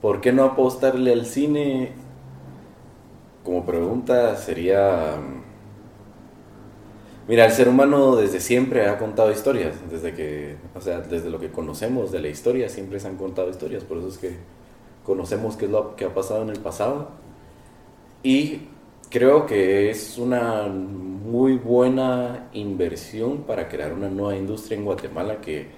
[0.00, 1.92] ¿por qué no apostarle al cine?
[3.44, 5.16] Como pregunta sería...
[7.28, 11.38] Mira, el ser humano desde siempre ha contado historias, desde que, o sea, desde lo
[11.38, 14.36] que conocemos de la historia, siempre se han contado historias, por eso es que
[15.04, 17.10] conocemos qué es lo que ha pasado en el pasado.
[18.24, 18.62] Y
[19.10, 25.68] creo que es una muy buena inversión para crear una nueva industria en Guatemala que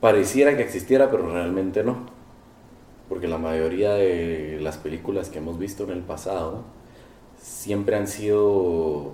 [0.00, 2.13] pareciera que existiera, pero realmente no.
[3.08, 6.62] Porque la mayoría de las películas que hemos visto en el pasado
[7.38, 9.12] siempre han sido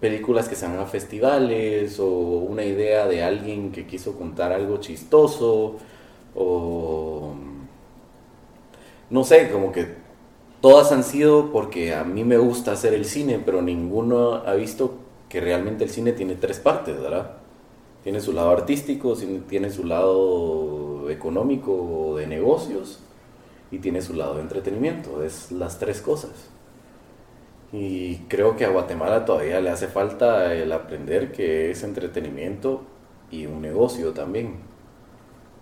[0.00, 4.76] películas que se van a festivales o una idea de alguien que quiso contar algo
[4.76, 5.76] chistoso
[6.34, 7.32] o
[9.08, 9.86] no sé, como que
[10.60, 14.94] todas han sido porque a mí me gusta hacer el cine, pero ninguno ha visto
[15.28, 17.32] que realmente el cine tiene tres partes, ¿verdad?
[18.02, 19.14] Tiene su lado artístico,
[19.48, 20.73] tiene su lado
[21.10, 23.00] económico de negocios
[23.70, 26.50] y tiene su lado de entretenimiento, es las tres cosas.
[27.72, 32.82] Y creo que a Guatemala todavía le hace falta el aprender que es entretenimiento
[33.30, 34.58] y un negocio también.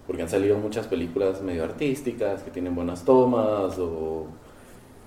[0.06, 4.26] Porque han salido muchas películas medio artísticas que tienen buenas tomas o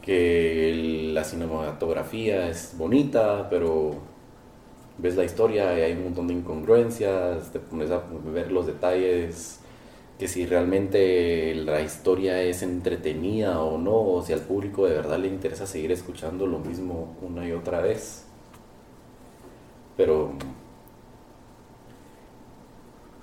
[0.01, 3.95] que la cinematografía es bonita, pero
[4.97, 8.01] ves la historia y hay un montón de incongruencias, te pones a
[8.33, 9.59] ver los detalles
[10.17, 15.19] que si realmente la historia es entretenida o no, o si al público de verdad
[15.19, 18.25] le interesa seguir escuchando lo mismo una y otra vez.
[19.97, 20.33] Pero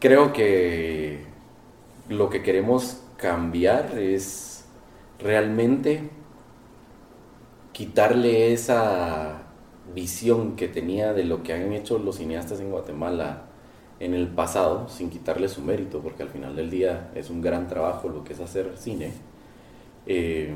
[0.01, 1.25] creo que
[2.09, 4.65] lo que queremos cambiar es
[5.19, 6.11] realmente
[7.73, 9.43] quitarle esa
[9.95, 13.45] visión que tenía de lo que han hecho los cineastas en Guatemala
[14.03, 17.69] en el pasado, sin quitarle su mérito, porque al final del día es un gran
[17.69, 19.13] trabajo lo que es hacer cine,
[20.07, 20.53] eh,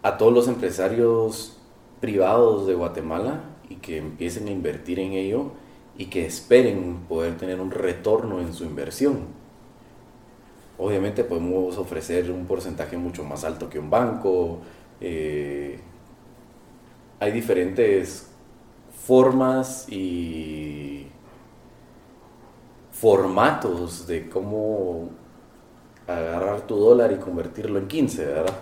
[0.00, 1.56] a todos los empresarios
[2.00, 5.50] privados de Guatemala y que empiecen a invertir en ello
[5.96, 9.26] y que esperen poder tener un retorno en su inversión.
[10.78, 14.60] Obviamente podemos ofrecer un porcentaje mucho más alto que un banco.
[15.00, 15.80] Eh,
[17.18, 18.27] hay diferentes
[19.04, 21.06] formas y
[22.92, 25.10] formatos de cómo
[26.06, 28.54] agarrar tu dólar y convertirlo en 15, ¿verdad?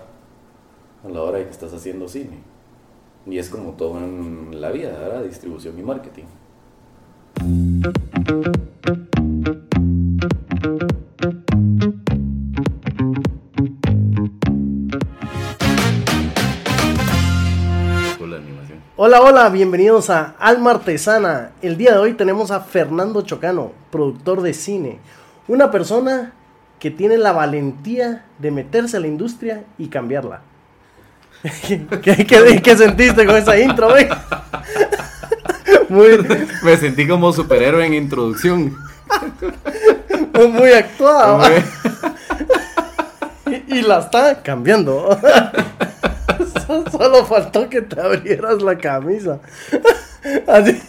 [1.04, 2.38] A la hora de que estás haciendo cine.
[3.26, 5.24] Y es como todo en la vida, ¿verdad?
[5.24, 6.24] Distribución y marketing.
[19.08, 21.52] Hola, hola, bienvenidos a Alma Artesana.
[21.62, 24.98] El día de hoy tenemos a Fernando Chocano, productor de cine.
[25.46, 26.32] Una persona
[26.80, 30.40] que tiene la valentía de meterse a la industria y cambiarla.
[32.02, 34.08] ¿Qué, sentiste con esa intro, güey?
[36.64, 38.76] Me sentí como superhéroe en introducción.
[40.50, 41.48] Muy actuado.
[43.68, 45.16] y la está cambiando.
[47.06, 49.38] Solo faltó que te abrieras la camisa.
[50.48, 50.82] Así.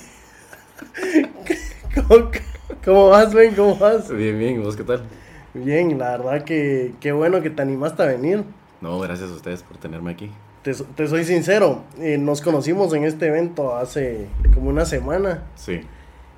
[2.83, 3.53] ¿Cómo, vas, Ben?
[3.53, 4.09] ¿Cómo vas?
[4.09, 4.63] Bien, bien.
[4.63, 5.03] ¿Vos qué tal?
[5.53, 8.44] Bien, la verdad que qué bueno que te animaste a venir.
[8.81, 10.31] No, gracias a ustedes por tenerme aquí.
[10.63, 10.73] Te,
[11.07, 15.44] soy sincero, eh, nos conocimos en este evento hace como una semana.
[15.53, 15.81] Sí.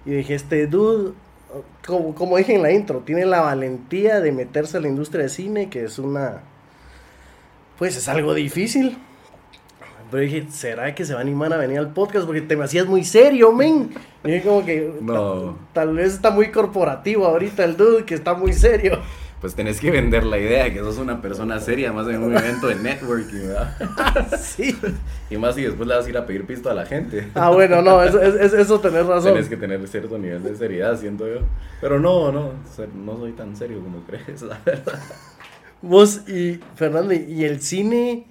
[0.06, 1.14] Y dije, este dude,
[1.88, 5.30] como, como dije en la intro, tiene la valentía de meterse a la industria de
[5.30, 6.42] cine, que es una...
[7.78, 8.98] Pues es algo difícil.
[10.12, 12.26] Pero dije, ¿será que se va a animar a venir al podcast?
[12.26, 13.92] Porque te me hacías muy serio, men.
[14.24, 15.58] Y dije como que no.
[15.74, 19.00] tal, vez está muy corporativo ahorita el dude, que está muy serio.
[19.40, 22.36] Pues tenés que vender la idea de que sos una persona seria, más en un
[22.36, 24.38] evento de networking, ¿verdad?
[24.38, 24.78] sí.
[25.30, 27.30] Y más si después le vas a ir a pedir pisto a la gente.
[27.36, 29.34] Ah, bueno, no, eso, eso tenés razón.
[29.34, 31.40] Tenés que tener cierto nivel de seriedad, siento yo.
[31.80, 32.52] Pero no, no,
[32.96, 35.00] no soy tan serio como crees, la verdad.
[35.82, 38.28] Vos y Fernando, ¿y el cine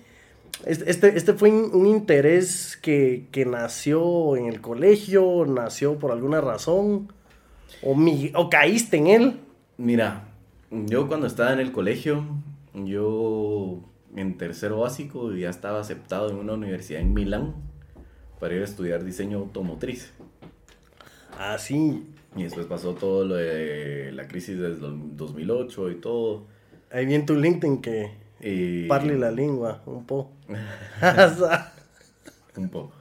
[0.68, 7.10] este, este fue un interés que, nació en el colegio, nació por alguna razón,
[7.82, 7.96] o,
[8.34, 9.40] o caíste en él.
[9.78, 10.28] Mira,
[10.70, 12.24] yo cuando estaba en el colegio,
[12.74, 13.80] yo
[14.14, 17.54] en tercero básico ya estaba aceptado en una universidad en Milán
[18.38, 20.12] para ir a estudiar diseño automotriz.
[21.38, 22.06] Ah, sí.
[22.36, 24.78] Y después pasó todo lo de la crisis del
[25.16, 26.46] 2008 y todo.
[26.90, 28.27] Ahí viene tu LinkedIn que
[28.88, 30.30] Parli la lengua, un po'.
[32.56, 32.92] un po'.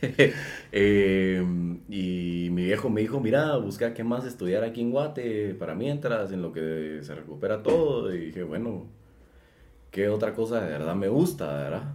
[0.72, 5.74] Em, y mi viejo me dijo, mira, busca qué más estudiar aquí en Guate para
[5.74, 8.14] mientras, en lo que se recupera todo.
[8.14, 8.86] Y dije, bueno,
[9.90, 11.94] ¿qué otra cosa de verdad me gusta, verdad?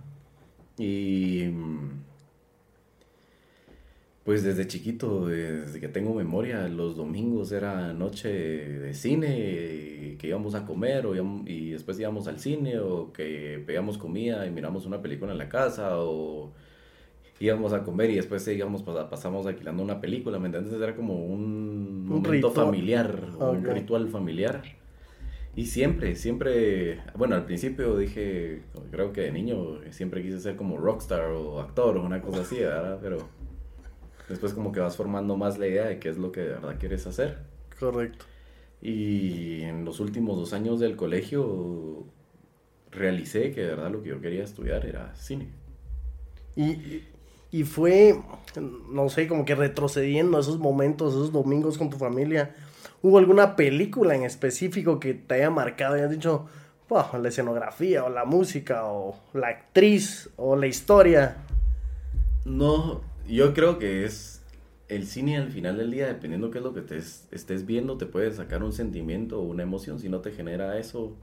[0.78, 1.46] Y
[4.30, 10.54] pues desde chiquito, desde que tengo memoria, los domingos era noche de cine, que íbamos
[10.54, 11.16] a comer o
[11.48, 15.50] y después íbamos al cine o que pegamos comida y miramos una película en la
[15.50, 16.54] casa o
[17.40, 20.80] íbamos a comer y después íbamos, pasamos alquilando una película, ¿me entiendes?
[20.80, 24.62] Era como un, momento familiar, un ritual familiar.
[25.56, 28.62] Y siempre, siempre, bueno, al principio dije,
[28.92, 32.60] creo que de niño siempre quise ser como rockstar o actor o una cosa así,
[32.60, 33.00] ¿verdad?
[33.02, 33.39] Pero
[34.30, 36.78] después como que vas formando más la idea de qué es lo que de verdad
[36.80, 37.40] quieres hacer.
[37.80, 38.26] Correcto.
[38.82, 42.06] Y en los últimos dos años del colegio
[42.92, 45.50] realicé que de verdad lo que yo quería estudiar era cine.
[46.56, 47.04] Y,
[47.52, 48.20] y fue,
[48.90, 52.56] no sé, como que retrocediendo esos momentos, esos domingos con tu familia.
[53.02, 56.48] ¿Hubo alguna película en específico que te haya marcado y has dicho,
[56.90, 61.38] la escenografía o la música o la actriz o la historia?
[62.46, 63.02] No,
[63.36, 64.42] yo creo que es
[64.88, 68.08] el cine al final del día, dependiendo qué es lo que te estés viendo, te
[68.08, 70.00] puede sacar un sentimiento o una emoción.
[70.00, 71.16] Si no te genera eso,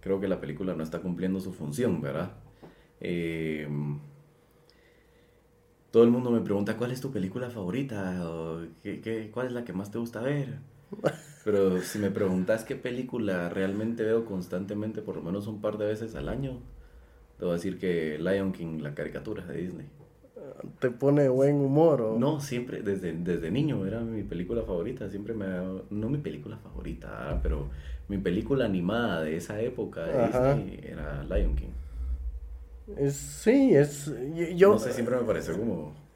[0.00, 2.32] creo que la película no está cumpliendo su función, ¿verdad?
[3.00, 3.98] Em,
[5.90, 8.28] todo el mundo me pregunta, ¿cuál es tu película favorita?
[8.30, 10.58] O, ¿qué, cuál es la que más te gusta ver?
[11.44, 15.86] Pero si me preguntas qué película realmente veo constantemente, por lo menos un par de
[15.86, 16.60] veces al año,
[17.38, 19.86] te voy a decir que Lion King, la caricatura de Disney
[20.78, 22.02] te pone buen humor.
[22.02, 22.18] ¿o?
[22.18, 25.46] No, siempre, desde, desde niño era mi película favorita, siempre me...
[25.90, 27.68] No mi película favorita, ah, pero
[28.08, 31.72] mi película animada de esa época era Lion King.
[32.96, 34.12] Es, sí, es...
[34.56, 36.06] Yo, no sé, siempre me pareció como...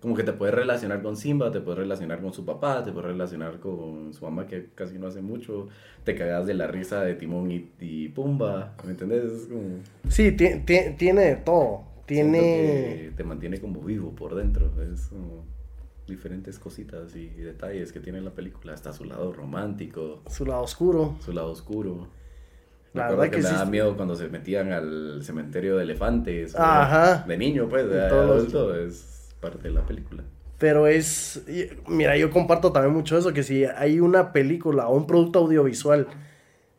[0.00, 3.10] Como que te puedes relacionar con Simba, te puedes relacionar con su papá, te puedes
[3.10, 5.68] relacionar con su mamá que casi no hace mucho,
[6.04, 9.50] te cagas de la risa de Timón y, Pumba, ¿me entendés?
[10.08, 13.12] Sí, tiene todo tiene...
[13.16, 14.70] te mantiene como vivo por dentro.
[14.82, 15.10] Es
[16.08, 18.74] diferentes cositas y detalles que tiene la película.
[18.74, 20.22] Hasta su lado romántico.
[20.28, 21.16] Su lado oscuro.
[21.20, 22.08] Su lado oscuro.
[22.92, 26.56] La verdad que, me daba miedo cuando se metían al cementerio de elefantes.
[26.56, 27.24] Ajá.
[27.28, 30.24] De niño, pues, de adulto, es parte de la película.
[30.58, 31.44] Pero es,
[31.86, 36.08] mira, yo comparto también mucho eso, que si hay una película o un producto audiovisual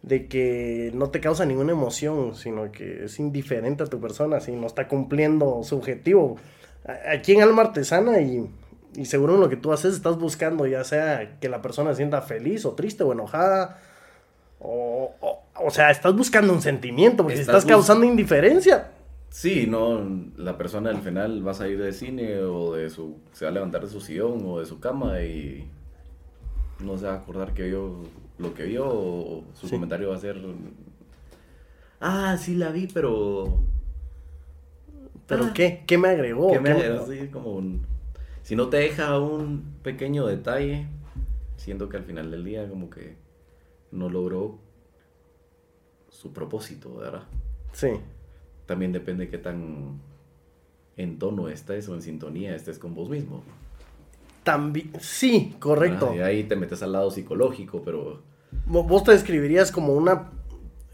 [0.03, 4.51] de que no te causa ninguna emoción, sino que es indiferente a tu persona, si
[4.51, 6.37] no está cumpliendo su objetivo.
[7.07, 8.49] Aquí en Alma Artesana y,
[8.95, 11.97] y seguro en lo que tú haces estás buscando ya sea que la persona se
[11.97, 13.79] sienta feliz o triste o enojada,
[14.59, 15.15] o,
[15.55, 18.91] o, sea, estás buscando un sentimiento, porque si estás causando indiferencia.
[19.29, 20.01] Sí, no,
[20.35, 23.53] la persona al final va a salir de cine o de su, se va a
[23.53, 25.67] levantar de su sillón o de su cama y
[26.83, 28.03] no se va a acordar que yo
[28.41, 30.41] lo que vio, su comentario va a ser,
[31.99, 33.59] ah, sí la vi, pero...
[35.27, 35.51] ¿Pero ah.
[35.53, 35.83] qué?
[35.87, 36.51] ¿Qué me agregó?
[36.51, 37.05] ¿Qué me agregó?
[37.31, 37.61] como
[38.43, 40.87] si no te deja un pequeño detalle,
[41.57, 43.15] siento que al final del día como que
[43.91, 44.57] no logró
[46.09, 47.23] su propósito, ¿verdad?
[47.71, 47.89] Sí.
[48.65, 49.99] También depende qué tan
[50.97, 53.43] en tono estés o en sintonía estés con vos mismo.
[54.43, 56.13] También, sí, correcto.
[56.15, 58.21] y ahí te metes al lado psicológico, pero
[58.65, 60.31] vos te describirías como una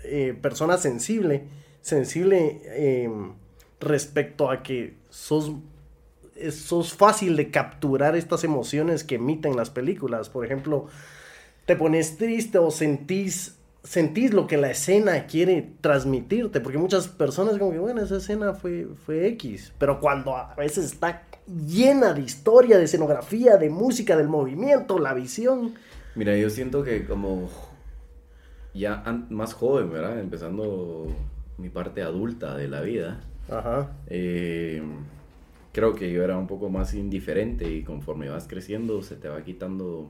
[0.03, 1.45] eh, persona sensible,
[1.81, 3.33] sensible em,
[3.79, 5.51] respecto a que sos,
[6.51, 10.29] sos fácil de capturar estas emociones que emiten las películas.
[10.29, 10.87] Por ejemplo,
[11.65, 17.57] te pones triste o sentís sentís lo que la escena quiere transmitirte, porque muchas personas
[17.57, 22.21] como que, bueno, esa escena fue, fue X, pero cuando a veces está llena de
[22.21, 25.75] historia, de escenografía, de música, del movimiento, la visión,
[26.17, 27.47] Mira, yo siento que como
[28.73, 30.19] ya más joven, ¿verdad?
[30.19, 31.15] Empezando
[31.59, 33.21] mi parte adulta de la vida.
[33.47, 33.91] Ajá.
[34.07, 34.81] Eh,
[35.73, 39.43] creo que yo era un poco más indiferente y conforme vas creciendo se te va
[39.43, 40.09] quitando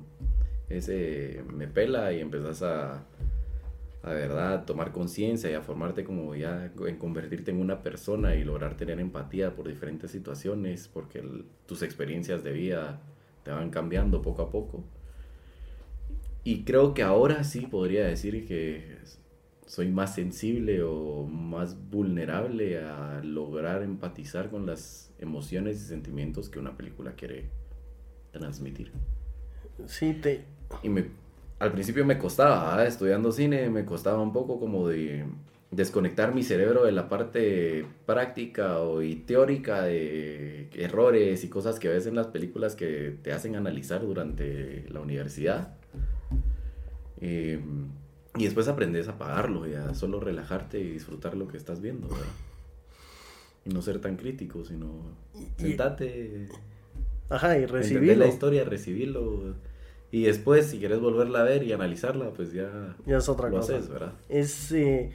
[0.69, 3.03] ese me pela y empezás a,
[4.01, 8.45] a verdad, tomar conciencia y a formarte como ya en convertirte en una persona y
[8.45, 11.21] lograr tener empatía por diferentes situaciones porque
[11.65, 13.01] tus experiencias de vida
[13.43, 14.85] te van cambiando poco a poco.
[16.47, 18.99] Y creo que ahora sí podría decir que
[19.65, 26.59] soy más sensible o más vulnerable a lograr empatizar con las emociones y sentimientos que
[26.59, 27.49] una película quiere
[28.31, 28.93] transmitir.
[29.87, 30.45] Sí, te...
[30.83, 31.07] Y me,
[31.59, 35.25] al principio me costaba, estudiando cine, me costaba un poco como de
[35.71, 41.89] desconectar mi cerebro de la parte práctica o, y teórica de errores y cosas que
[41.89, 45.76] ves en las películas que te hacen analizar durante la universidad.
[47.21, 47.59] Eh,
[48.37, 52.07] y después aprendes a pagarlo y a solo relajarte y disfrutar lo que estás viendo.
[53.65, 54.87] Y no ser tan crítico, sino
[55.57, 56.47] sentate.
[57.29, 58.25] Ajá, y recibirlo.
[58.25, 59.55] la historia, recibirlo.
[60.11, 63.57] Y después, si quieres volverla a ver y analizarla, pues ya, ya es otra lo
[63.57, 63.75] cosa.
[63.75, 64.13] haces, ¿verdad?
[64.29, 65.11] Es, eh,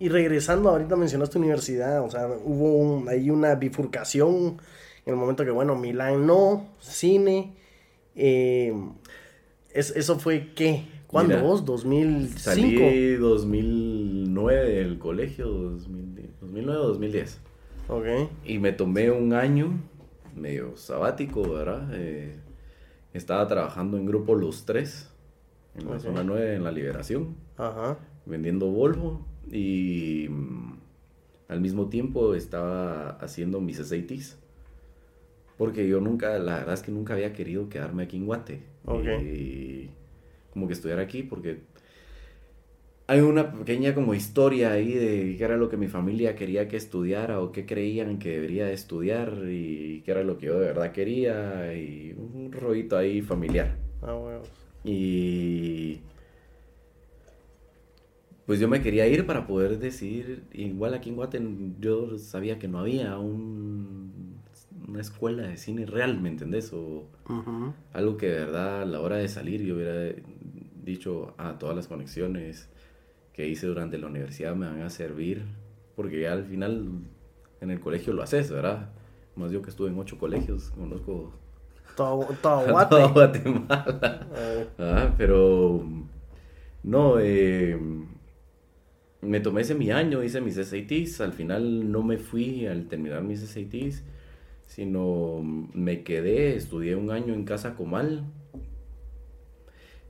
[0.00, 4.58] y regresando, ahorita mencionaste universidad, o sea, hubo un, ahí una bifurcación
[5.06, 7.54] en el momento que, bueno, Milán no, cine.
[8.16, 8.74] Eh,
[9.70, 10.86] es, ¿Eso fue qué?
[11.12, 11.66] ¿Cuándo vos?
[11.66, 12.38] ¿2005?
[12.38, 17.40] Salí 2009 del colegio, 2009 o 2010.
[17.88, 18.06] Ok.
[18.46, 19.78] Y me tomé un año
[20.34, 21.90] medio sabático, ¿verdad?
[21.92, 22.34] Eh,
[23.12, 25.12] estaba trabajando en Grupo Los Tres,
[25.74, 27.98] en la zona 9, en la Liberación, Ajá.
[28.24, 30.78] vendiendo Volvo y mm,
[31.48, 34.38] al mismo tiempo estaba haciendo mis SATs.
[35.58, 38.62] Porque yo nunca, la verdad es que nunca había querido quedarme aquí en Guate.
[39.22, 39.90] Y
[40.52, 41.60] como que estudiar aquí porque
[43.06, 46.76] hay una pequeña como historia ahí de qué era lo que mi familia quería que
[46.76, 50.92] estudiara o qué creían que debería estudiar y qué era lo que yo de verdad
[50.92, 53.76] quería y un rollito ahí familiar.
[54.00, 54.42] Ah, bueno.
[54.84, 56.00] Y
[58.46, 62.68] pues yo me quería ir para poder decidir, igual aquí en Guatemala yo sabía que
[62.68, 63.61] no había un,
[64.92, 66.70] una escuela de cine real, ¿me entendés?
[66.74, 67.06] O
[67.94, 70.14] algo que de verdad a la hora de salir yo hubiera
[70.84, 72.68] dicho, a ah, todas las conexiones
[73.32, 75.46] que hice durante la universidad me van a servir,
[75.96, 76.90] porque ya al final
[77.62, 78.90] en el colegio lo haces, ¿verdad?
[79.34, 81.32] Más yo que estuve en ocho colegios, conozco
[81.96, 82.70] todo, todo,
[83.12, 84.26] Guatemala.
[84.78, 85.82] Ah, pero
[86.82, 87.78] no, eh,
[89.22, 93.22] me tomé ese mi año, hice mis SATs, al final no me fui al terminar
[93.22, 94.04] mis SATs,
[94.74, 95.42] sino
[95.74, 98.24] me quedé, estudié un año en Casa Comal,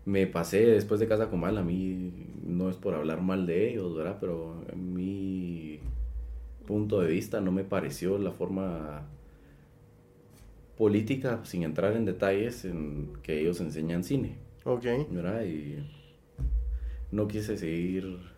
[0.04, 2.12] me pasé después de Casa Comal, a mí
[2.46, 4.18] no es por hablar mal de ellos, ¿verdad?
[4.20, 5.80] Pero en mi
[6.64, 9.02] punto de vista no me pareció la forma
[10.78, 14.36] política, sin entrar en detalles, en que ellos enseñan cine.
[14.64, 14.84] Ok.
[15.10, 15.44] ¿Verdad?
[15.44, 15.78] Y
[17.10, 18.31] no quise seguir...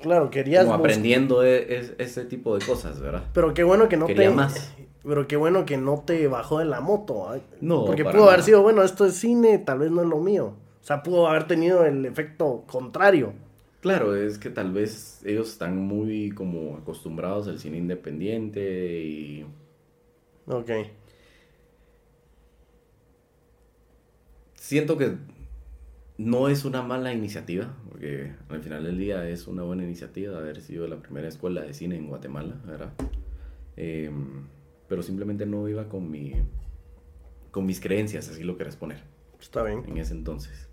[0.00, 0.64] Claro, querías...
[0.64, 3.24] Como aprendiendo e, ese tipo de cosas, ¿verdad?
[3.32, 4.74] Pero qué bueno que no Quería más.
[5.02, 7.34] Pero qué bueno que no te bajó de la moto.
[7.60, 7.84] No.
[7.84, 10.54] Porque pudo haber sido, bueno, esto es cine, tal vez no es lo mío.
[10.82, 13.32] O sea, pudo haber tenido el efecto contrario.
[13.80, 19.46] Claro, es que tal vez ellos están muy como acostumbrados al cine independiente y...
[20.46, 20.70] Ok.
[24.54, 25.16] Siento que
[26.16, 30.38] no es una mala iniciativa, porque al final del día es una buena iniciativa de
[30.38, 32.92] haber sido la primera escuela de cine en Guatemala, ¿verdad?
[33.76, 34.10] Eh,
[34.88, 36.34] pero simplemente no iba con mi
[37.50, 39.02] con mis creencias, así lo querés poner.
[39.40, 39.84] Está bien.
[39.86, 40.68] En ese entonces.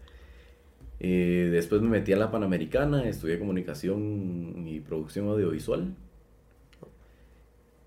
[0.99, 5.95] Eh, después me metí a la Panamericana, estudié comunicación y producción audiovisual.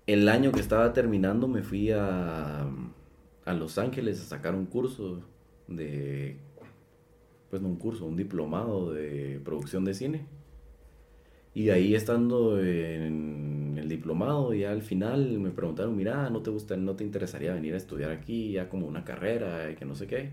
[0.07, 2.69] El año que estaba terminando me fui a,
[3.45, 5.21] a Los Ángeles a sacar un curso
[5.67, 6.37] de,
[7.49, 10.25] pues no un curso, un diplomado de producción de cine.
[11.53, 16.75] Y ahí estando en el diplomado, ya al final me preguntaron, mira, ¿no te gusta,
[16.75, 20.05] no te interesaría venir a estudiar aquí ya como una carrera y que no sé
[20.05, 20.31] qué?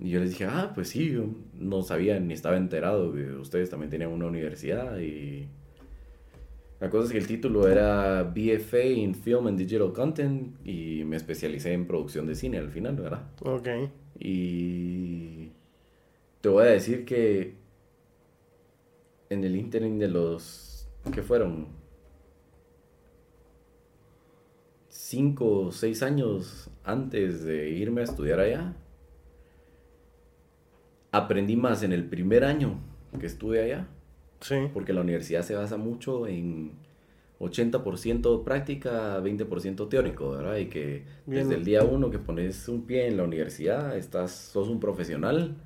[0.00, 1.26] Y yo les dije, ah, pues sí, yo
[1.58, 5.46] no sabía ni estaba enterado que ustedes también tenían una universidad y...
[6.80, 11.16] La cosa es que el título era BFA in Film and Digital Content y me
[11.16, 13.26] especialicé en producción de cine al final, ¿verdad?
[13.42, 13.68] Ok.
[14.20, 15.50] Y
[16.40, 17.56] te voy a decir que
[19.30, 21.68] en el interim de los que fueron
[24.88, 28.76] cinco o seis años antes de irme a estudiar allá,
[31.12, 32.78] aprendí más en el primer año
[33.18, 33.88] que estuve allá.
[34.40, 34.56] Sí.
[34.72, 36.72] Porque la universidad se basa mucho en
[37.40, 40.56] 80% práctica, 20% teórico, ¿verdad?
[40.56, 44.68] Y que desde el día uno que pones un pie en la universidad, estás, sos
[44.68, 45.56] un profesional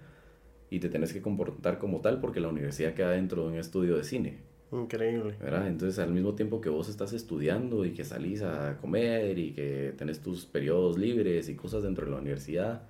[0.73, 3.95] y te tenés que comportar como tal porque la universidad queda dentro de un estudio
[3.95, 4.39] de cine.
[4.73, 5.37] Increíble.
[5.39, 5.69] ¿verdad?
[5.69, 9.93] Entonces, al mismo tiempo que vos estás estudiando y que salís a comer y que
[9.99, 12.85] tenés tus periodos libres y cosas dentro de la universidad,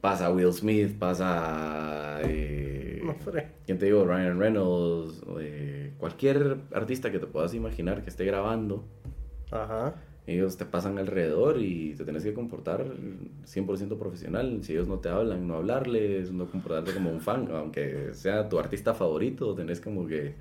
[0.00, 2.20] pasa Will Smith, pasa...
[2.22, 3.02] Eh,
[3.66, 4.04] ¿Quién te digo?
[4.04, 8.84] Ryan Reynolds, eh, cualquier artista que te puedas imaginar que esté grabando.
[9.50, 9.96] Ajá.
[10.24, 12.86] Ellos te pasan alrededor y te tenés que comportar
[13.44, 14.60] 100% profesional.
[14.62, 18.60] Si ellos no te hablan, no hablarles, no comportarte como un fan, aunque sea tu
[18.60, 20.34] artista favorito, tenés como que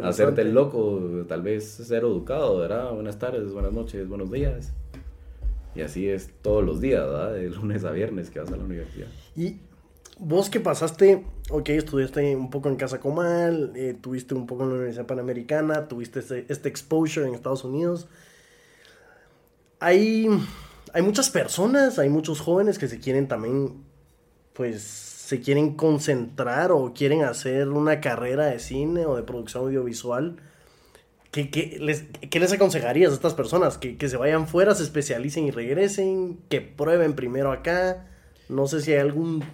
[0.00, 2.92] hacerte el loco, tal vez ser educado, ¿verdad?
[2.92, 4.72] Buenas tardes, buenas noches, buenos días.
[5.74, 7.34] Y así es todos los días, ¿verdad?
[7.34, 9.08] De lunes a viernes que vas a la universidad.
[9.34, 9.56] Y
[10.20, 14.68] vos que pasaste, ok, estudiaste un poco en Casa Comal, eh, tuviste un poco en
[14.68, 18.08] la Universidad Panamericana, tuviste este, este exposure en Estados Unidos
[19.86, 20.26] hay,
[20.92, 23.84] hay muchas personas, hay muchos jóvenes que se quieren también,
[24.52, 30.38] pues, se quieren concentrar o quieren hacer una carrera de cine o de producción audiovisual.
[31.30, 33.78] ¿Qué, les, les, aconsejarías a estas personas?
[33.78, 38.08] ¿Que, se vayan fuera, se especialicen y regresen, que prueben primero acá.
[38.48, 39.44] No sé si hay algún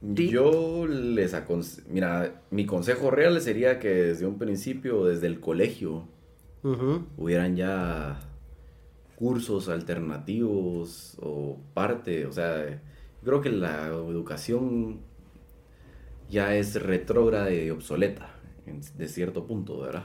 [0.00, 6.06] Yo les aconsejo, mira, mi consejo real sería que desde un principio, desde el colegio,
[7.18, 8.20] hubieran ya
[9.22, 12.82] cursos alternativos o parte, o sea,
[13.24, 14.98] creo que la educación
[16.28, 18.30] ya es retrógrada y obsoleta
[18.96, 20.02] de cierto punto, ¿verdad?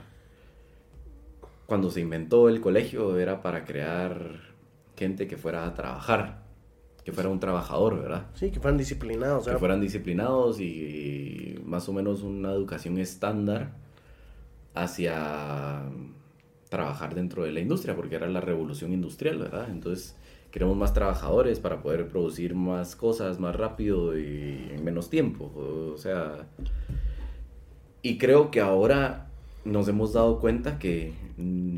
[1.66, 4.54] Cuando se inventó el colegio era para crear
[4.96, 6.44] gente que fuera a trabajar,
[7.04, 8.28] que fuera un trabajador, ¿verdad?
[8.36, 9.48] Sí, que fueran disciplinados.
[9.48, 13.72] Que fueran disciplinados y más o menos una educación estándar
[14.76, 15.90] hacia
[16.70, 19.70] trabajar dentro de la industria, porque era la revolución industrial, ¿verdad?
[19.70, 20.16] Entonces
[20.52, 25.52] queremos más trabajadores para poder producir más cosas más rápido y en menos tiempo.
[25.94, 26.48] O sea,
[28.02, 29.30] y creo que ahora
[29.66, 31.78] nos hemos dado cuenta que mm,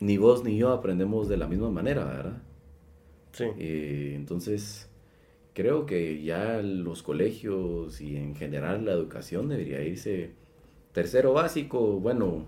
[0.00, 2.42] ni vos ni yo aprendemos de la misma manera, ¿verdad?
[3.32, 3.44] Sí.
[3.58, 4.90] Eh, entonces,
[5.54, 10.32] creo que ya los colegios y en general la educación debería irse
[10.92, 12.46] tercero básico, bueno,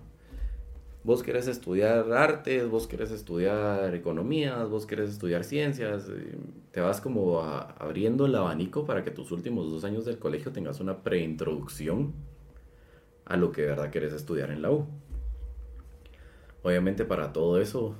[1.04, 6.36] vos querés estudiar artes, vos querés estudiar economías, vos querés estudiar ciencias, eh,
[6.72, 10.80] te vas como abriendo el abanico para que tus últimos dos años del colegio tengas
[10.80, 12.14] una preintroducción
[13.26, 14.86] a lo que de verdad querés estudiar en la U.
[16.62, 17.94] Obviamente para todo eso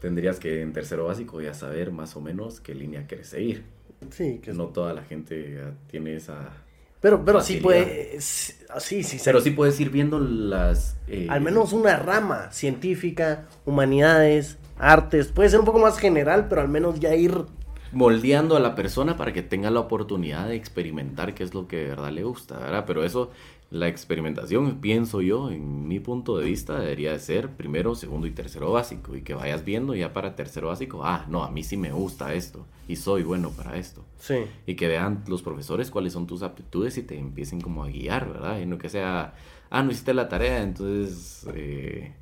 [0.00, 3.64] tendrías que en tercero básico ya saber más o menos qué línea quieres seguir.
[4.10, 6.52] Sí, que no toda la gente tiene esa
[7.00, 8.20] pero, pero sí puede.
[8.20, 10.96] Sí, sí, Pero sí puedes ir viendo las.
[11.06, 15.28] Eh, al menos una rama científica, humanidades, artes.
[15.28, 17.44] Puede ser un poco más general, pero al menos ya ir.
[17.90, 21.76] Moldeando a la persona para que tenga la oportunidad de experimentar qué es lo que
[21.76, 22.84] de verdad le gusta, ¿verdad?
[22.86, 23.30] Pero eso
[23.70, 28.30] la experimentación, pienso yo, en mi punto de vista, debería de ser primero, segundo y
[28.30, 29.14] tercero básico.
[29.14, 32.32] Y que vayas viendo ya para tercero básico, ah, no, a mí sí me gusta
[32.32, 34.04] esto y soy bueno para esto.
[34.18, 34.36] Sí.
[34.66, 38.32] Y que vean los profesores cuáles son tus aptitudes y te empiecen como a guiar,
[38.32, 38.58] ¿verdad?
[38.58, 39.34] Y no que sea,
[39.68, 41.46] ah, no hiciste la tarea, entonces...
[41.54, 42.12] Eh,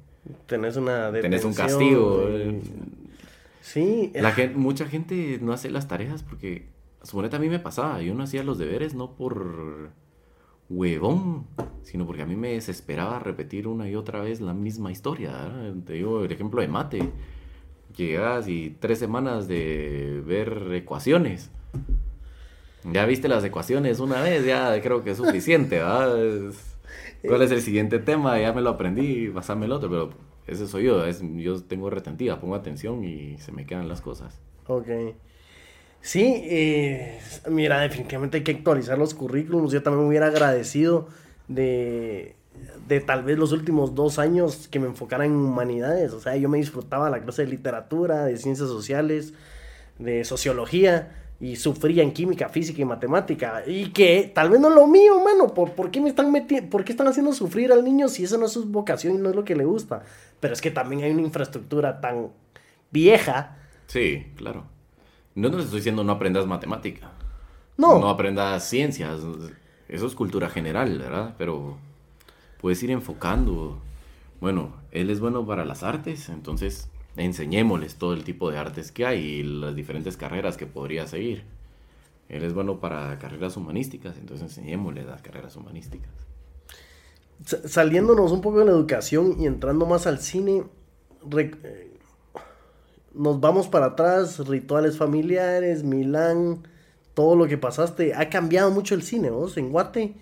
[0.46, 2.28] tenés una Tenés un castigo.
[3.60, 4.10] Sí.
[4.14, 6.66] La gente, mucha gente no hace las tareas porque,
[7.02, 9.90] suponete a mí me pasaba, yo no hacía los deberes no por
[10.68, 11.46] huevón,
[11.82, 15.52] sino porque a mí me desesperaba repetir una y otra vez la misma historia.
[15.84, 17.10] Te digo el ejemplo de mate.
[17.96, 21.50] Llegas y tres semanas de ver ecuaciones.
[22.84, 25.80] Ya viste las ecuaciones una vez, ya creo que es suficiente,
[27.26, 28.38] ¿Cuál es el siguiente tema?
[28.40, 30.10] Ya me lo aprendí, pasame el otro, pero
[30.46, 34.40] ese soy yo, yo tengo retentiva, pongo atención y se me quedan las cosas.
[34.68, 34.88] Ok.
[36.06, 37.18] Sí, eh,
[37.50, 39.72] mira, definitivamente hay que actualizar los currículums.
[39.72, 41.08] Yo también me hubiera agradecido
[41.48, 42.36] de,
[42.86, 46.12] de tal vez los últimos dos años que me enfocara en humanidades.
[46.12, 49.34] O sea, yo me disfrutaba la clase de literatura, de ciencias sociales,
[49.98, 53.64] de sociología y sufría en química, física y matemática.
[53.66, 55.54] Y que tal vez no es lo mío, mano.
[55.54, 58.38] ¿Por, por qué me están metiendo, por qué están haciendo sufrir al niño si eso
[58.38, 60.04] no es su vocación y no es lo que le gusta?
[60.38, 62.28] Pero es que también hay una infraestructura tan
[62.92, 63.56] vieja.
[63.88, 64.75] Sí, claro
[65.36, 67.12] no te estoy diciendo no aprendas matemática.
[67.76, 67.98] No.
[67.98, 69.20] No aprendas ciencias.
[69.88, 71.34] Eso es cultura general, ¿verdad?
[71.38, 71.76] Pero
[72.60, 73.78] puedes ir enfocando.
[74.40, 79.06] Bueno, él es bueno para las artes, entonces enseñémosles todo el tipo de artes que
[79.06, 81.44] hay y las diferentes carreras que podría seguir.
[82.28, 86.10] Él es bueno para carreras humanísticas, entonces enseñémosle las carreras humanísticas.
[87.44, 90.64] Saliéndonos un poco de la educación y entrando más al cine,
[93.16, 96.66] nos vamos para atrás, rituales familiares, Milán,
[97.14, 98.14] todo lo que pasaste.
[98.14, 100.14] Ha cambiado mucho el cine, vos, en Guate.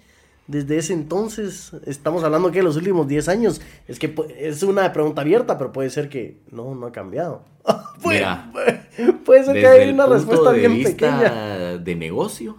[0.47, 5.23] Desde ese entonces, estamos hablando que los últimos 10 años, es que es una pregunta
[5.23, 7.45] abierta, pero puede ser que no, no ha cambiado.
[8.03, 8.27] puede,
[9.25, 11.79] puede ser que haya una respuesta bien pequeña.
[11.79, 12.59] De negocio,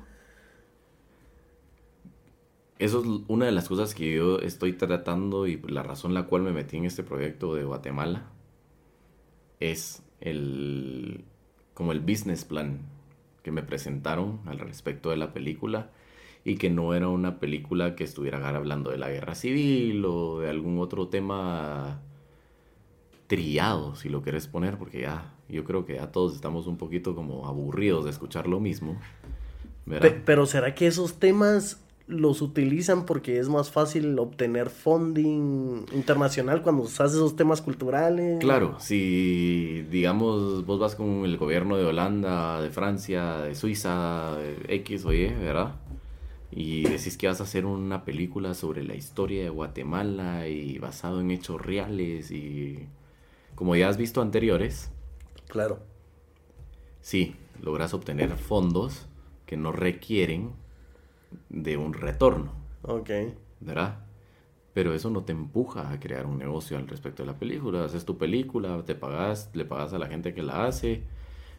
[2.77, 6.41] eso es una de las cosas que yo estoy tratando y la razón la cual
[6.41, 8.29] me metí en este proyecto de Guatemala
[9.61, 11.23] es el
[11.73, 12.79] como el business plan
[13.43, 15.89] que me presentaron al respecto de la película
[16.43, 20.49] y que no era una película que estuviera hablando de la guerra civil o de
[20.49, 22.01] algún otro tema
[23.27, 27.15] triado, si lo quieres poner, porque ya yo creo que ya todos estamos un poquito
[27.15, 28.99] como aburridos de escuchar lo mismo.
[30.25, 36.83] pero ¿será que esos temas los utilizan porque es más fácil obtener funding internacional cuando
[36.83, 38.39] haces esos temas culturales.
[38.39, 44.37] Claro, si digamos vos vas con el gobierno de Holanda, de Francia, de Suiza,
[44.67, 45.75] X o Y, ¿verdad?
[46.51, 51.21] Y decís que vas a hacer una película sobre la historia de Guatemala y basado
[51.21, 52.87] en hechos reales y
[53.55, 54.91] como ya has visto anteriores.
[55.47, 55.79] Claro.
[57.01, 59.07] Sí, logras obtener fondos
[59.47, 60.51] que no requieren
[61.49, 62.53] de un retorno.
[62.83, 63.09] Ok.
[63.59, 63.99] ¿Verdad?
[64.73, 67.85] Pero eso no te empuja a crear un negocio al respecto de la película.
[67.85, 71.03] Haces tu película, te pagas, le pagas a la gente que la hace,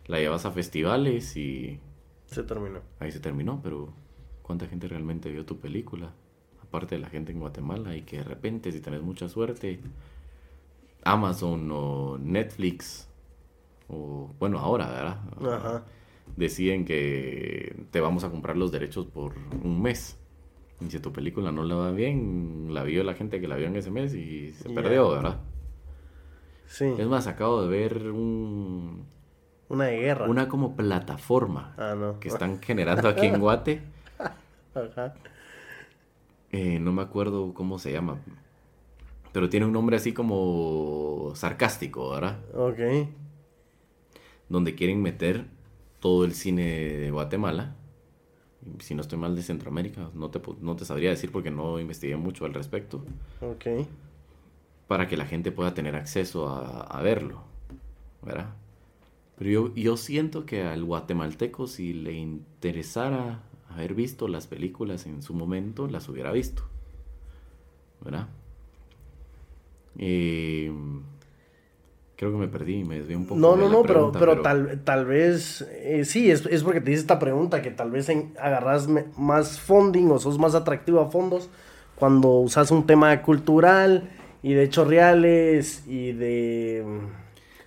[0.07, 1.81] la llevas a festivales y...
[2.27, 2.81] Se terminó.
[2.99, 3.93] Ahí se terminó, pero
[4.43, 6.13] ¿cuánta gente realmente vio tu película?
[6.63, 9.81] Aparte de la gente en Guatemala y que de repente, si tenés mucha suerte,
[11.05, 13.09] Amazon o Netflix,
[13.89, 15.55] o bueno, ahora, ¿verdad?
[15.55, 15.85] Ajá
[16.37, 20.19] deciden que te vamos a comprar los derechos por un mes.
[20.81, 23.67] Y si tu película no la va bien, la vio la gente que la vio
[23.67, 25.41] en ese mes y se perdió, ¿verdad?
[26.67, 26.93] Sí.
[26.99, 29.07] Es más, acabo de ver un...
[29.69, 30.29] Una guerra.
[30.29, 33.83] Una como plataforma ah, que están generando aquí en Guate.
[34.75, 35.15] Ajá.
[36.53, 38.19] Eh, no me acuerdo cómo se llama.
[39.33, 42.39] Pero tiene un nombre así como sarcástico, ¿verdad?
[42.55, 43.09] Ok.
[44.49, 45.47] Donde quieren meter
[46.01, 47.77] todo el cine de Guatemala.
[48.81, 52.17] Si no estoy mal de Centroamérica, no te, no te sabría decir porque no investigué
[52.17, 53.05] mucho al respecto.
[53.41, 53.87] Ok.
[54.89, 57.43] Para que la gente pueda tener acceso a, verlo,
[58.23, 58.55] ¿verdad?
[59.39, 65.23] Pero yo, yo siento que al guatemalteco, si le interesara haber visto las películas en
[65.23, 66.63] su momento, las hubiera visto,
[68.01, 68.29] ¿verdad?
[69.99, 70.73] Eh,
[72.17, 73.39] Creo que me perdí, me desvié un poco.
[73.39, 77.01] No, no, no, pero, pero, Tal, tal vez, eh, sí, es, es, porque te hice
[77.01, 81.51] esta pregunta, que tal vez en, agarras más funding o sos más atractivo a fondos
[81.97, 84.09] cuando usas un tema cultural
[84.43, 86.85] y de hechos reales y de...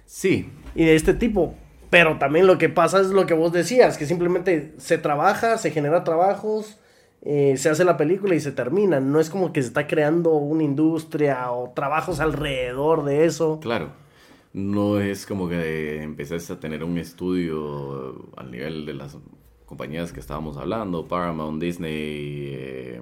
[0.06, 0.52] Sí.
[0.74, 1.54] Y de este tipo.
[1.92, 5.70] Pero también lo que pasa es lo que vos decías, que simplemente se trabaja, se
[5.70, 6.80] genera trabajos,
[7.22, 9.00] eh, se hace la película y se termina.
[9.00, 13.60] No es como que se está creando una industria o trabajos alrededor de eso.
[13.62, 14.09] Claro
[14.54, 19.18] no es como que empezaste a tener un estudio al nivel de las
[19.66, 23.02] compañías que estábamos hablando, Paramount, Disney, eh,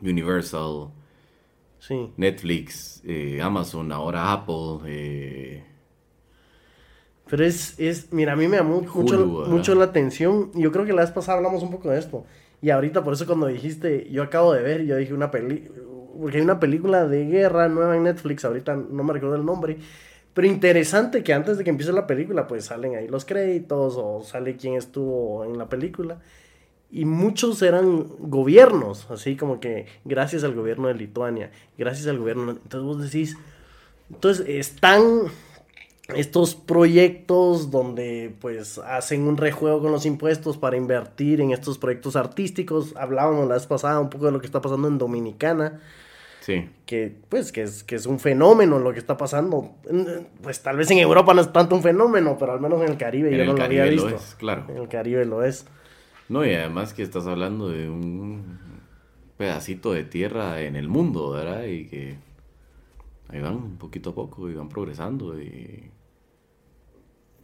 [0.00, 0.90] Universal,
[2.16, 4.80] Netflix, eh, Amazon, ahora Apple.
[4.86, 5.64] Eh.
[7.28, 10.50] Pero es, es, mira, a mí me llamó mucho, mucho la atención.
[10.54, 12.24] Yo creo que la vez pasada hablamos un poco de esto.
[12.62, 15.70] Y ahorita, por eso cuando dijiste, yo acabo de ver, yo dije una peli,
[16.18, 19.78] porque hay una película de guerra nueva en Netflix, ahorita no me recuerdo el nombre,
[20.38, 24.22] pero interesante que antes de que empiece la película, pues salen ahí los créditos o
[24.22, 26.20] sale quién estuvo en la película.
[26.92, 32.52] Y muchos eran gobiernos, así como que gracias al gobierno de Lituania, gracias al gobierno.
[32.52, 33.36] Entonces vos decís,
[34.10, 35.02] entonces están
[36.14, 42.14] estos proyectos donde pues hacen un rejuego con los impuestos para invertir en estos proyectos
[42.14, 42.94] artísticos.
[42.94, 45.80] Hablábamos la vez pasada un poco de lo que está pasando en Dominicana
[46.86, 49.74] que, pues, que es, que es un fenómeno lo que está pasando.
[50.42, 52.96] Pues tal vez en Europa no es tanto un fenómeno, pero al menos en el
[52.96, 54.16] Caribe yo no lo había visto.
[54.38, 54.66] claro.
[54.68, 55.66] En el Caribe lo es.
[56.28, 58.58] No, y además que estás hablando de un
[59.36, 61.64] pedacito de tierra en el mundo, ¿verdad?
[61.64, 62.16] Y que
[63.28, 65.90] ahí van poquito a poco y van progresando y...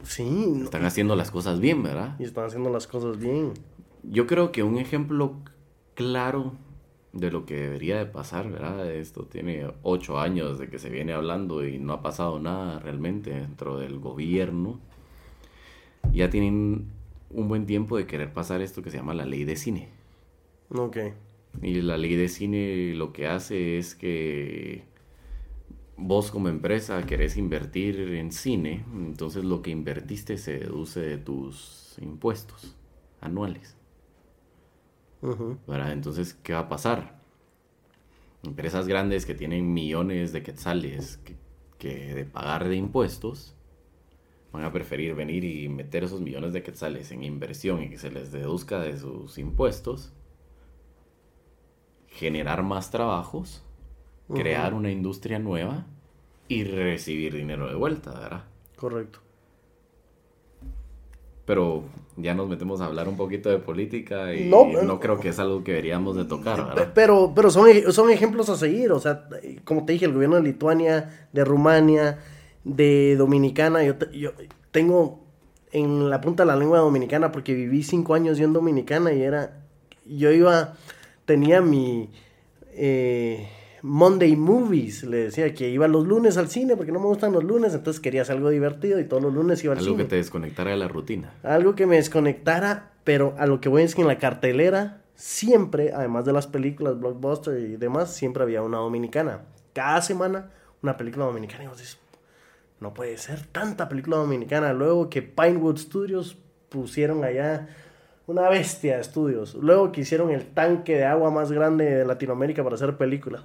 [0.03, 0.61] Sí.
[0.63, 2.15] Están haciendo las cosas bien, ¿verdad?
[2.19, 3.53] Y están haciendo las cosas bien.
[4.03, 5.35] Yo creo que un ejemplo
[5.95, 6.53] claro
[7.15, 8.91] de lo que debería de pasar, ¿verdad?
[8.91, 13.31] Esto tiene ocho años de que se viene hablando y no ha pasado nada realmente
[13.31, 14.79] dentro del gobierno.
[16.11, 16.89] Ya tienen
[17.29, 19.87] un buen tiempo de querer pasar esto que se llama la ley de cine.
[20.69, 20.97] Ok.
[21.61, 24.83] Y la ley de cine lo que hace es que
[25.95, 31.97] vos como empresa querés invertir en cine, entonces lo que invertiste se deduce de tus
[32.01, 32.75] impuestos
[33.21, 33.74] anuales.
[35.91, 37.19] Entonces, ¿qué va a pasar?
[38.43, 41.19] Empresas grandes que tienen millones de quetzales
[41.79, 43.55] que, de pagar de impuestos
[44.51, 48.09] van a preferir venir y meter esos millones de quetzales en inversión y que se
[48.09, 50.13] les deduzca de sus impuestos
[52.07, 53.63] generar más trabajos,
[54.33, 55.85] crear una industria nueva
[56.47, 58.45] y recibir dinero de vuelta, ¿verdad?
[58.77, 59.19] Correcto.
[61.45, 61.83] Pero
[62.17, 65.39] ya nos metemos a hablar un poquito de política y no, no creo que es
[65.39, 66.91] algo que deberíamos de tocar, ¿verdad?
[66.95, 69.27] Pero, pero son, son ejemplos a seguir, o sea,
[69.63, 72.19] como te dije, el gobierno de Lituania, de Rumania,
[72.63, 74.31] de Dominicana, yo, yo
[74.71, 75.25] tengo
[75.71, 79.21] en la punta de la lengua dominicana porque viví cinco años yo en Dominicana y
[79.21, 79.65] era,
[80.05, 80.73] yo iba,
[81.25, 82.09] tenía mi...
[82.71, 83.47] Eh,
[83.85, 87.43] Monday Movies, le decía que iba los lunes al cine porque no me gustan los
[87.43, 89.89] lunes, entonces quería hacer algo divertido y todos los lunes iba al cine.
[89.91, 91.33] Algo que te desconectara de la rutina.
[91.43, 95.93] Algo que me desconectara, pero a lo que voy es que en la cartelera siempre,
[95.93, 99.41] además de las películas blockbuster y demás, siempre había una dominicana.
[99.73, 100.49] Cada semana
[100.81, 101.99] una película dominicana y vos dices,
[102.79, 104.73] no puede ser tanta película dominicana.
[104.73, 107.69] Luego que Pinewood Studios pusieron allá
[108.27, 109.55] una bestia de estudios.
[109.55, 113.43] Luego que hicieron el tanque de agua más grande de Latinoamérica para hacer películas.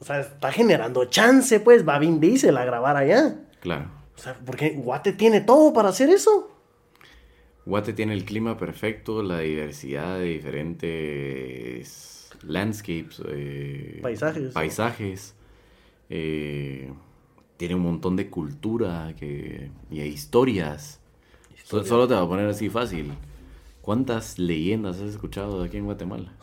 [0.00, 3.36] O sea, está generando chance, pues, va Vin Diesel a grabar allá.
[3.60, 3.90] Claro.
[4.16, 6.50] O sea, porque Guate tiene todo para hacer eso.
[7.64, 14.52] Guate tiene el clima perfecto, la diversidad de diferentes landscapes, eh, paisajes.
[14.52, 15.34] Paisajes.
[16.10, 16.90] Eh,
[17.56, 21.00] tiene un montón de cultura que, y historias.
[21.64, 23.12] Solo te voy a poner así fácil.
[23.80, 26.34] ¿Cuántas leyendas has escuchado aquí en Guatemala?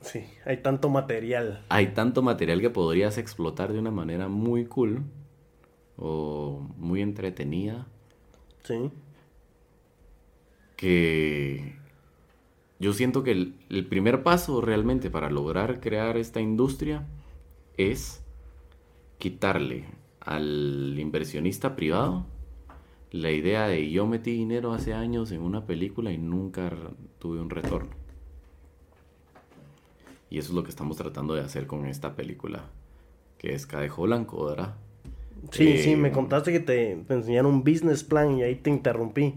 [0.00, 1.64] Sí, hay tanto material.
[1.68, 5.02] Hay tanto material que podrías explotar de una manera muy cool
[5.96, 7.86] o muy entretenida.
[8.62, 8.90] Sí.
[10.76, 11.76] Que
[12.78, 17.06] yo siento que el, el primer paso realmente para lograr crear esta industria
[17.76, 18.24] es
[19.18, 19.86] quitarle
[20.20, 22.26] al inversionista privado
[23.10, 26.70] la idea de yo metí dinero hace años en una película y nunca
[27.18, 27.90] tuve un retorno.
[30.30, 32.64] Y eso es lo que estamos tratando de hacer con esta película,
[33.38, 34.74] que es Cadejo Blanco, ¿verdad?
[35.50, 39.34] Sí, sí, me eh, contaste que te, enseñaron un business plan y ahí te interrumpí.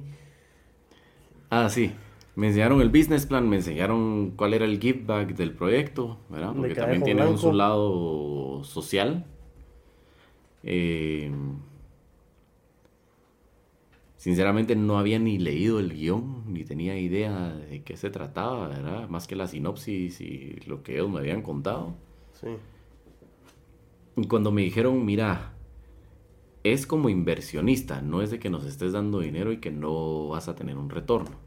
[1.49, 1.91] Ah, sí.
[2.35, 6.53] Me enseñaron el business plan, me enseñaron cuál era el give back del proyecto, ¿verdad?
[6.55, 9.25] Porque también tiene un su lado social.
[10.63, 11.29] Eh,
[14.21, 19.09] Sinceramente no había ni leído el guion, ni tenía idea de qué se trataba, ¿verdad?
[19.09, 21.95] Más que la sinopsis y lo que ellos me habían contado.
[22.33, 22.49] Sí.
[24.17, 25.53] Y cuando me dijeron, mira,
[26.63, 30.47] es como inversionista, no es de que nos estés dando dinero y que no vas
[30.47, 31.37] a tener un retorno.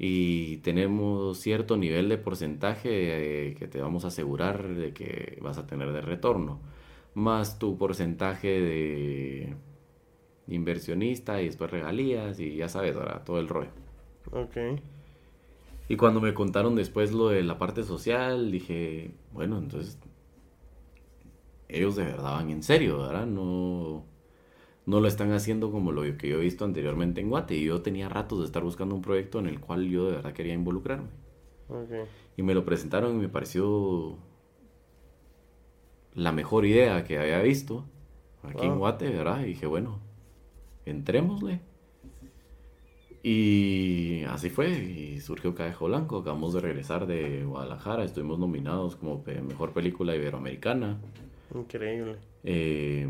[0.00, 5.68] Y tenemos cierto nivel de porcentaje que te vamos a asegurar de que vas a
[5.68, 6.58] tener de retorno,
[7.14, 9.54] más tu porcentaje de
[10.48, 13.70] inversionista y después regalías y ya sabes, ahora todo el rollo.
[14.32, 14.56] Ok.
[15.88, 19.98] Y cuando me contaron después lo de la parte social, dije, bueno, entonces
[21.68, 23.26] ellos de verdad van en serio, ¿verdad?
[23.26, 24.04] No,
[24.84, 27.56] no lo están haciendo como lo que yo he visto anteriormente en Guate.
[27.56, 30.32] Y yo tenía ratos de estar buscando un proyecto en el cual yo de verdad
[30.32, 31.08] quería involucrarme.
[31.68, 32.04] Okay.
[32.36, 34.16] Y me lo presentaron y me pareció
[36.14, 37.84] la mejor idea que había visto
[38.42, 39.42] aquí en Guate, ¿verdad?
[39.42, 40.00] Y dije, bueno,
[40.90, 41.60] entrémosle.
[43.22, 49.24] Y así fue, y surgió Cadejo Blanco, acabamos de regresar de Guadalajara, estuvimos nominados como
[49.46, 50.98] Mejor Película Iberoamericana.
[51.54, 52.16] Increíble.
[52.44, 53.08] Eh,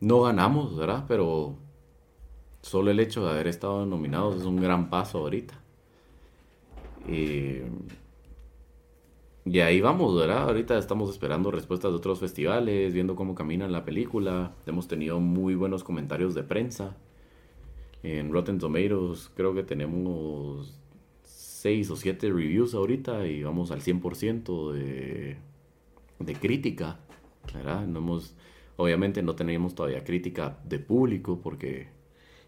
[0.00, 1.04] no ganamos, ¿verdad?
[1.06, 1.56] Pero
[2.62, 5.54] solo el hecho de haber estado nominados es un gran paso ahorita.
[7.08, 7.64] Eh,
[9.46, 10.42] y ahí vamos, ¿verdad?
[10.42, 14.56] Ahorita estamos esperando respuestas de otros festivales, viendo cómo camina la película.
[14.66, 16.96] Hemos tenido muy buenos comentarios de prensa.
[18.02, 20.76] En Rotten Tomatoes creo que tenemos
[21.22, 25.36] 6 o 7 reviews ahorita y vamos al 100% de,
[26.18, 26.98] de crítica,
[27.54, 27.86] ¿verdad?
[27.86, 28.34] No hemos,
[28.76, 31.86] obviamente no tenemos todavía crítica de público porque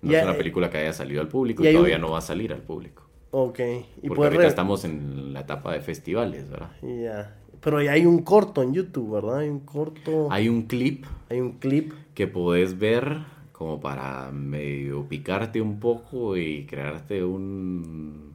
[0.03, 2.53] no es una película que haya salido al público y, todavía no va a salir
[2.53, 3.08] al público.
[3.31, 3.61] Ok.
[4.03, 6.71] Y Porque ahorita estamos en la etapa de festivales, ¿verdad?
[6.83, 7.37] Ya.
[7.61, 9.39] Pero hay un corto en YouTube, ¿verdad?
[9.39, 10.29] Hay un corto.
[10.31, 11.05] Hay un clip.
[11.29, 11.93] Hay un clip.
[12.15, 13.19] Que podés ver
[13.53, 18.35] como para medio picarte un poco y crearte un...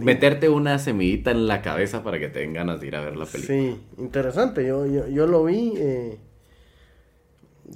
[0.00, 3.16] Meterte una semillita en la cabeza para que te den ganas de ir a ver
[3.16, 3.58] la película.
[3.58, 4.66] Sí, interesante.
[4.66, 5.74] Yo, yo, yo lo vi.
[5.76, 6.18] Eh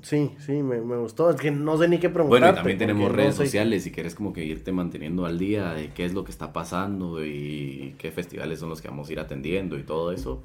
[0.00, 1.30] Sí, sí, me, gustó.
[1.30, 2.40] Es que no sé ni qué preguntar.
[2.40, 5.92] Bueno, y también tenemos redes sociales si quieres como que irte manteniendo al día de
[5.92, 9.20] qué es lo que está pasando y qué festivales son los que vamos a ir
[9.20, 10.42] atendiendo y todo eso.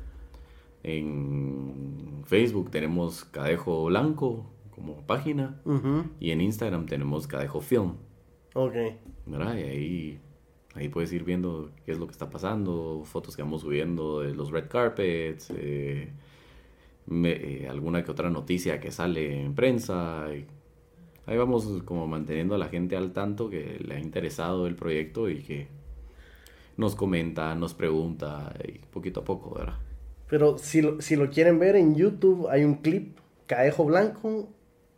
[0.84, 5.60] En Facebook tenemos Cadejo Blanco como página
[6.20, 7.96] y en Instagram tenemos Cadejo Film.
[8.54, 8.76] Ok.
[9.26, 9.58] ¿Verdad?
[9.58, 10.20] Y ahí,
[10.76, 14.34] ahí puedes ir viendo qué es lo que está pasando, fotos que vamos subiendo de
[14.34, 16.12] los red carpets, eh,
[17.10, 20.26] eh, alguna que otra noticia que sale en prensa.
[20.26, 25.30] ahí vamos como manteniendo a la gente al tanto que le ha interesado el proyecto
[25.30, 25.68] y que
[26.78, 29.78] nos comenta, nos pregunta, y poquito a poco, ¿verdad?
[30.30, 33.18] Pero si lo, si lo quieren ver en YouTube, hay un clip,
[33.48, 34.50] Caejo Blanco,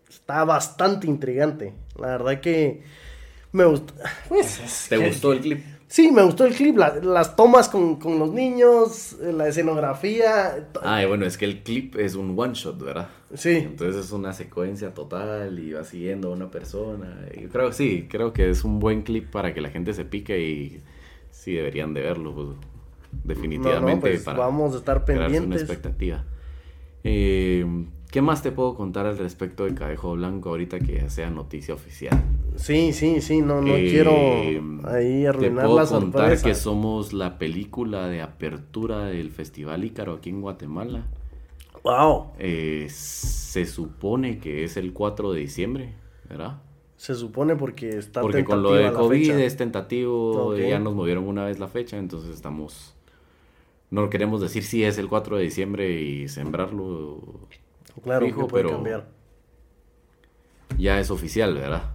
[0.09, 1.73] está bastante intrigante.
[1.97, 2.81] La verdad que
[3.51, 3.93] me gustó.
[4.27, 5.59] Pues, ¿Te gustó el clip?
[5.89, 10.69] Sí, me gustó el clip, las tomas con, los niños, la escenografía.
[10.83, 13.09] Ah, bueno, es que el clip es un one shot, ¿verdad?
[13.33, 13.55] Sí.
[13.55, 17.25] Entonces es una secuencia total y va siguiendo a una persona.
[17.35, 20.39] Yo creo, sí, creo que es un buen clip para que la gente se pique
[20.39, 20.79] y
[21.31, 22.47] sí deberían de verlo, pues,
[23.23, 24.11] definitivamente.
[24.11, 25.41] Pues, vamos a estar pendientes.
[25.41, 26.23] una expectativa.
[27.03, 27.65] Eh,
[28.11, 32.19] ¿Qué más te puedo contar al respecto de Cadejo Blanco ahorita que sea noticia oficial?
[32.55, 37.37] Sí, sí, sí, no, no quiero eh, ahí arruinar te puedo contar que somos la
[37.37, 41.05] película de apertura del Festival Ícaro aquí en Guatemala.
[41.83, 42.31] Wow.
[42.39, 45.93] Eh, se supone que es el 4 de diciembre,
[46.27, 46.63] ¿verdad?
[46.97, 51.45] Se supone porque está Porque con lo de COVID es tentativo, ya nos movieron una
[51.45, 52.95] vez la fecha, entonces estamos...
[53.91, 57.47] No queremos decir si es el 4 de diciembre y sembrarlo
[58.01, 59.07] Claro, que puede pero cambiar.
[60.77, 61.91] Ya es oficial, ¿verdad?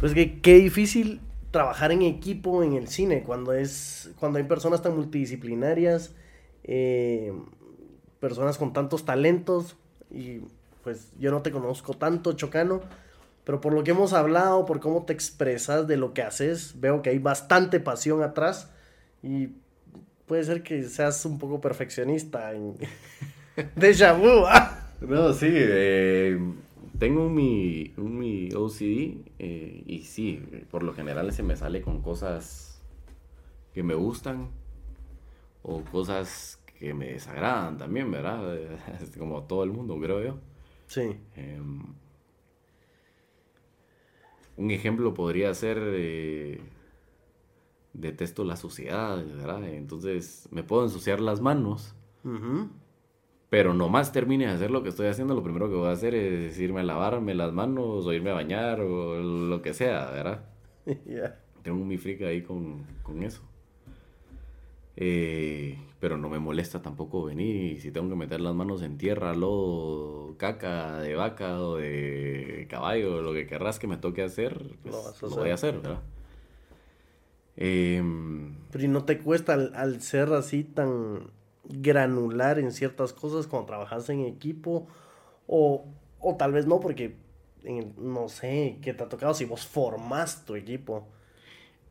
[0.00, 1.20] Pues que qué difícil
[1.52, 6.14] trabajar en equipo en el cine cuando es cuando hay personas tan multidisciplinarias,
[6.64, 7.32] eh,
[8.18, 9.76] personas con tantos talentos
[10.10, 10.40] y
[10.82, 12.80] pues yo no te conozco tanto, Chocano,
[13.44, 17.02] pero por lo que hemos hablado, por cómo te expresas de lo que haces, veo
[17.02, 18.70] que hay bastante pasión atrás
[19.22, 19.50] y
[20.26, 22.76] puede ser que seas un poco perfeccionista en,
[23.76, 24.46] Deja vu.
[24.46, 24.78] Ah.
[25.00, 26.38] No, sí, eh,
[26.98, 32.80] tengo mi, mi OCD eh, y sí, por lo general se me sale con cosas
[33.74, 34.50] que me gustan
[35.62, 38.58] o cosas que me desagradan también, ¿verdad?
[39.18, 40.38] Como todo el mundo, creo yo.
[40.86, 41.16] Sí.
[41.36, 41.82] Em,
[44.56, 46.60] un ejemplo podría ser, eh,
[47.92, 49.64] detesto la suciedad, ¿verdad?
[49.68, 51.94] Entonces me puedo ensuciar las manos.
[53.52, 56.14] Pero nomás termine de hacer lo que estoy haciendo, lo primero que voy a hacer
[56.14, 60.42] es irme a lavarme las manos o irme a bañar o lo que sea, ¿verdad?
[61.62, 62.86] Tengo mi frica ahí con,
[63.20, 63.42] eso.
[64.96, 69.34] Eh, pero no me molesta tampoco venir si tengo que meter las manos en tierra,
[69.34, 75.20] lodo, caca de vaca o de caballo, lo que querrás que me toque hacer, pues
[75.20, 76.00] lo, voy a hacer, ¿verdad?
[77.58, 81.30] Em, pero ¿y no te cuesta al ser así tan
[81.64, 84.86] granular en ciertas cosas cuando trabajas en equipo
[85.46, 85.84] o,
[86.20, 87.16] o tal vez no porque
[87.96, 91.06] no sé qué te ha tocado si vos formas tu equipo.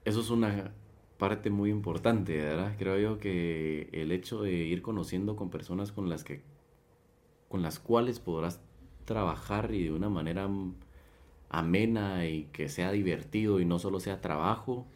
[0.04, 0.72] Eso es una
[1.18, 2.76] parte muy importante, ¿verdad?
[2.78, 6.42] Creo yo que el hecho de ir conociendo con personas con las que
[7.48, 8.62] con las cuales podrás
[9.06, 10.50] trabajar y de una manera
[11.50, 14.88] amena y que sea divertido y no solo sea trabajo,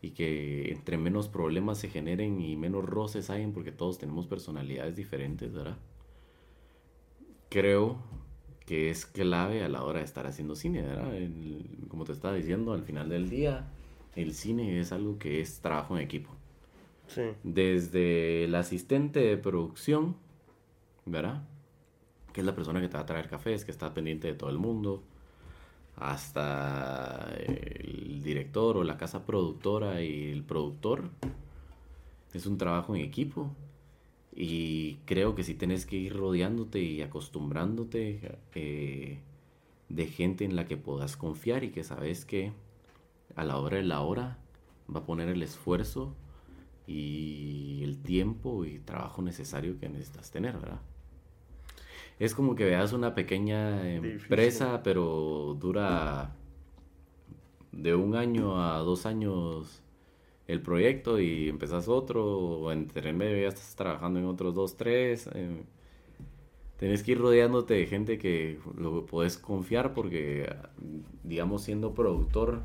[0.00, 4.96] y que entre menos problemas se generen y menos roces hay, porque todos tenemos personalidades
[4.96, 5.76] diferentes, ¿verdad?
[7.48, 7.98] Creo
[8.66, 11.10] que es clave a la hora de estar haciendo cine, ¿verdad?
[11.88, 13.66] como te estaba diciendo, al final del día,
[14.14, 16.30] el cine es algo que es trabajo en equipo.
[17.06, 17.22] Sí.
[17.42, 20.16] Desde el asistente de producción,
[21.06, 21.42] ¿verdad?
[22.32, 24.50] Que es la persona que te va a traer cafés, que está pendiente de todo
[24.50, 25.02] el mundo
[26.00, 27.77] hasta el
[28.48, 31.10] director o la casa productora y el productor.
[32.32, 33.50] Es un trabajo en equipo.
[34.34, 39.18] Y creo que si tienes que ir rodeándote y acostumbrándote eh,
[39.88, 42.52] de gente en la que puedas confiar y que sabes que
[43.34, 44.38] a la hora de la hora
[44.94, 46.14] va a poner el esfuerzo
[46.86, 50.80] y el tiempo y trabajo necesario que necesitas tener, ¿verdad?
[52.18, 56.32] es como que veas una pequeña empresa, pero dura
[57.72, 59.82] de un año a dos años
[60.46, 65.28] el proyecto y empezás otro, o entre medio ya estás trabajando en otros dos, tres.
[65.34, 65.62] Eh,
[66.78, 70.50] tenés que ir rodeándote de gente que lo puedes confiar porque,
[71.22, 72.62] digamos, siendo productor,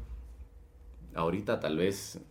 [1.14, 2.22] ahorita tal vez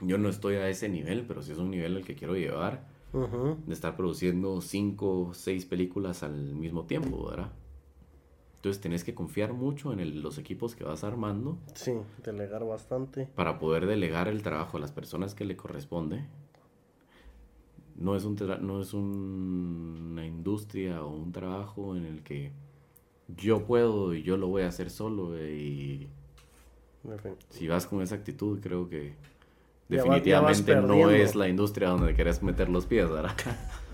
[0.00, 2.86] yo no estoy a ese nivel, pero sí es un nivel al que quiero llevar
[3.12, 7.50] de estar produciendo cinco, seis películas al mismo tiempo, ¿verdad?
[8.58, 11.58] Entonces tenés que confiar mucho en los equipos que vas armando.
[11.74, 11.92] Sí,
[12.24, 13.28] delegar bastante.
[13.36, 16.26] Para poder delegar el trabajo a las personas que le corresponde.
[17.94, 22.50] No es, un no es una industria o un trabajo en el que
[23.28, 26.08] yo puedo y yo lo voy a hacer solo y
[27.50, 29.14] Si vas con esa actitud, creo que
[29.88, 33.36] definitivamente no es la industria donde querés meter los pies, ¿verdad?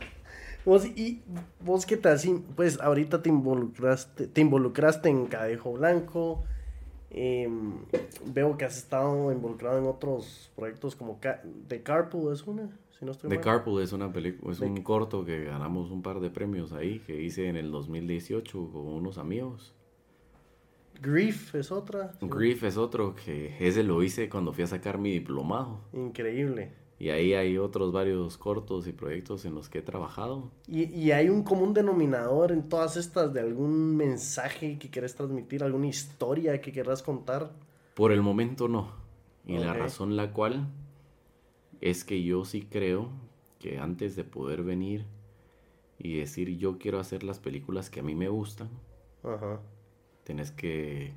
[0.64, 1.20] Vos, y
[1.60, 2.18] vos qué tal,
[2.56, 6.44] pues ahorita te involucraste, te involucraste en Cadejo Blanco,
[7.10, 7.74] em,
[8.26, 11.20] veo que has estado involucrado en otros proyectos como
[11.68, 12.70] The Carpool, ¿es una?
[12.98, 16.20] Si no estoy The Carpool es una película, es un corto que ganamos un par
[16.20, 19.74] de premios ahí, que hice en el 2018 con unos amigos.
[21.02, 22.12] Grief es otra.
[22.22, 25.80] Grief es otro que ese lo hice cuando fui a sacar mi diplomado.
[25.92, 26.83] Increíble.
[26.98, 30.50] Y ahí hay otros varios cortos y proyectos en los que he trabajado.
[30.68, 35.64] ¿Y, y hay un común denominador en todas estas de algún mensaje que quieres transmitir,
[35.64, 37.50] alguna historia que querrás contar?
[37.94, 38.92] Por el momento no.
[39.46, 40.68] Y la razón la cual
[41.80, 43.10] es que yo sí creo
[43.58, 45.04] que antes de poder venir
[45.98, 48.70] y decir yo quiero hacer las películas que a mí me gustan,
[49.24, 49.60] Ajá.
[50.24, 51.14] Tienes que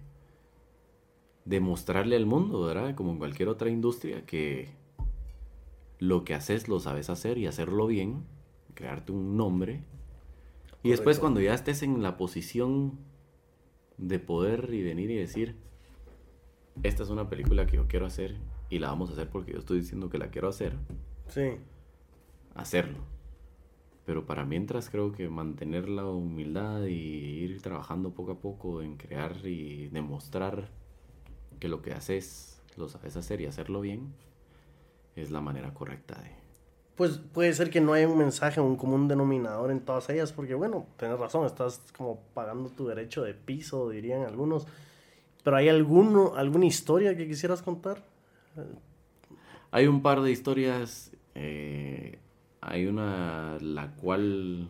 [1.46, 2.96] demostrarle al mundo, ¿verdad?
[2.96, 4.70] Como en cualquier otra industria, que
[6.00, 8.26] lo que haces lo sabes hacer y hacerlo bien,
[8.74, 9.84] crearte un nombre.
[10.84, 13.00] Y después cuando ya estés en la posición
[13.98, 15.56] de poder y venir y decir,
[16.84, 18.38] esta es una película que yo quiero hacer
[18.70, 20.78] y la vamos a hacer porque yo estoy diciendo que la quiero hacer.
[21.28, 21.58] Sí.
[22.54, 23.00] Hacerlo.
[24.06, 28.96] Pero para mientras creo que mantener la humildad y ir trabajando poco a poco en
[28.96, 30.70] crear y demostrar
[31.60, 34.14] que lo que haces lo sabes hacer y hacerlo bien
[35.22, 36.36] es la manera correcta de...
[36.96, 40.56] Pues puede ser que no haya un mensaje, un común denominador en todas ellas, porque
[40.56, 44.66] bueno, tienes razón, estás como pagando tu derecho de piso, dirían algunos.
[45.44, 48.04] Pero ¿hay alguno, alguna historia que quisieras contar?
[49.70, 52.18] Hay un par de historias eh,
[52.62, 54.70] hay una la cual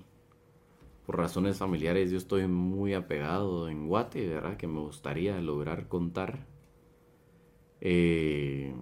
[1.05, 4.57] por razones familiares yo estoy muy apegado en Guate, ¿verdad?
[4.57, 6.45] Que me gustaría lograr contar.
[7.79, 8.75] Eh,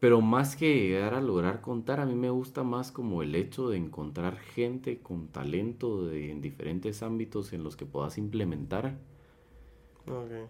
[0.00, 3.68] pero más que llegar a lograr contar, a mí me gusta más como el hecho
[3.68, 8.98] de encontrar gente con talento de, en diferentes ámbitos en los que puedas implementar.
[10.06, 10.46] Okay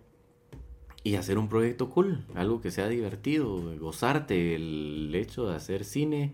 [1.06, 6.32] y hacer un proyecto cool, algo que sea divertido, gozarte el hecho de hacer cine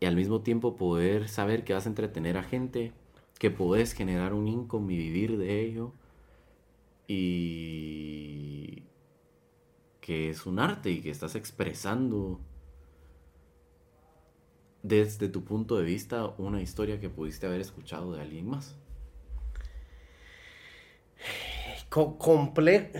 [0.00, 2.90] y al mismo tiempo poder saber que vas a entretener a gente,
[3.38, 5.92] que podés generar un income y vivir de ello
[7.06, 8.82] y
[10.06, 12.38] que es un arte y que estás expresando
[14.84, 18.76] desde tu punto de vista una historia que pudiste haber escuchado de alguien más.
[21.88, 22.92] Comple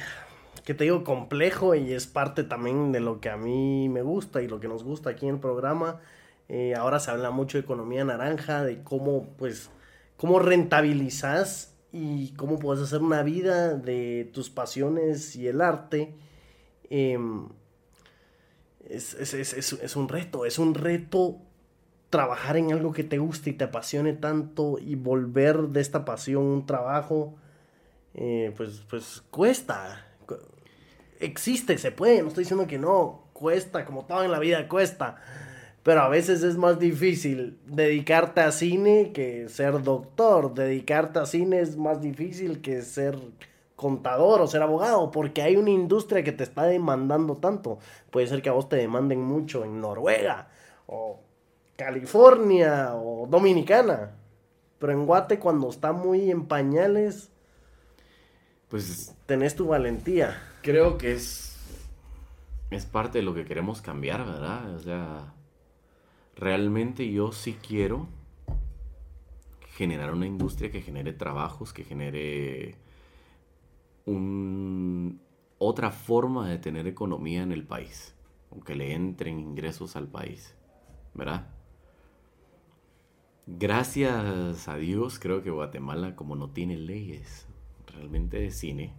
[0.65, 4.43] que te digo, complejo y es parte también de lo que a mí me gusta
[4.43, 6.01] y lo que nos gusta aquí en el programa.
[6.49, 9.71] Eh, ahora se habla mucho de economía naranja, de cómo, pues,
[10.17, 16.17] cómo rentabilizas y cómo puedes hacer una vida de tus pasiones y el arte.
[16.91, 17.49] Em,
[18.89, 21.39] es, es, un reto, es un reto
[22.11, 26.45] trabajar en algo que te guste y te apasione tanto y volver de esta pasión
[26.45, 27.35] un trabajo,
[28.15, 30.07] eh, pues, pues cuesta
[31.21, 35.17] existe, se puede, no estoy diciendo que no, cuesta, como todo en la vida cuesta,
[35.83, 41.61] pero a veces es más difícil dedicarte a cine que ser doctor, dedicarte a cine
[41.61, 43.17] es más difícil que ser
[43.77, 47.79] contador o ser abogado, porque hay una industria que te está demandando tanto.
[48.11, 50.49] Puede ser que a vos te demanden mucho en Noruega,
[50.87, 51.21] o
[51.77, 54.13] California, o Dominicana,
[54.79, 57.31] pero en Guate cuando está muy en pañales,
[58.69, 61.57] pues tenés tu valentía creo que es,
[62.73, 64.75] es parte de lo que queremos cambiar, ¿verdad?
[64.75, 65.33] O sea,
[66.35, 68.09] realmente yo sí quiero
[69.77, 72.75] generar una industria que genere trabajos, que genere
[74.07, 75.21] un,
[75.59, 78.15] otra forma de tener economía en el país,
[78.51, 80.57] aunque le entren ingresos al país,
[81.15, 81.49] ¿verdad?
[83.47, 87.47] Gracias a Dios creo que Guatemala como no tiene leyes
[87.87, 88.93] realmente de cine,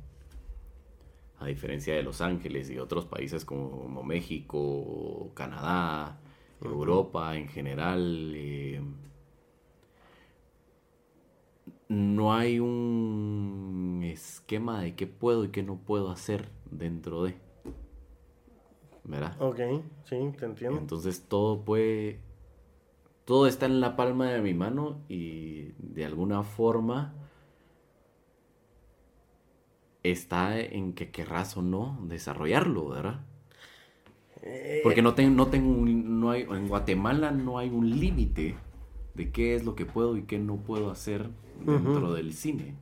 [1.40, 6.20] a diferencia de Los Ángeles y otros países como, México, Canadá,
[6.62, 8.82] Europa en general, eh,
[11.90, 17.36] no hay un esquema de qué puedo y qué no puedo hacer dentro de.
[19.04, 19.36] ¿Verdad?
[19.42, 19.60] Ok,
[20.04, 20.80] sí, te entiendo.
[20.80, 22.20] Entonces todo puede.
[23.26, 27.14] Todo está en la palma de mi mano y de alguna forma
[30.04, 33.20] está en que querrás o no desarrollarlo, ¿verdad?
[34.44, 38.56] Eh, Porque no, tengo, no tengo no hay, en Guatemala no hay un límite
[39.18, 41.30] de qué es lo que puedo y qué no puedo hacer
[41.66, 42.76] dentro del cine.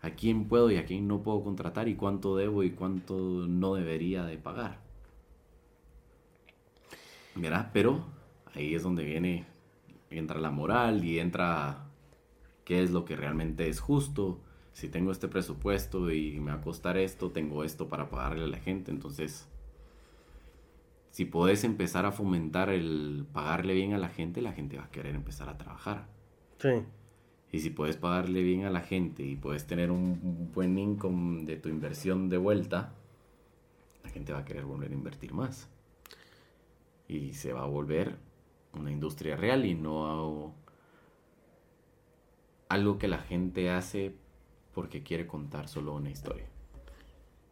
[0.00, 3.14] a quién puedo y a quién no puedo contratar y cuánto debo y cuánto
[3.48, 4.78] no debería de pagar.
[7.34, 8.04] Mira, pero
[8.54, 9.46] ahí es donde viene,
[10.10, 11.86] entra la moral y entra
[12.64, 14.40] qué es lo que realmente es justo.
[14.72, 18.48] Si tengo este presupuesto y me va a costar esto, tengo esto para pagarle a
[18.48, 18.92] la gente.
[18.92, 19.48] Entonces,
[21.10, 24.90] si puedes empezar a fomentar el pagarle bien a la gente, la gente va a
[24.90, 26.06] querer empezar a trabajar.
[26.58, 26.84] Sí.
[27.50, 31.56] Y si puedes pagarle bien a la gente y puedes tener un buen income de
[31.56, 32.92] tu inversión de vuelta,
[34.04, 35.68] la gente va a querer volver a invertir más.
[37.08, 38.16] Y se va a volver
[38.74, 40.54] una industria real y no
[42.68, 44.14] algo que la gente hace
[44.74, 46.46] porque quiere contar solo una historia.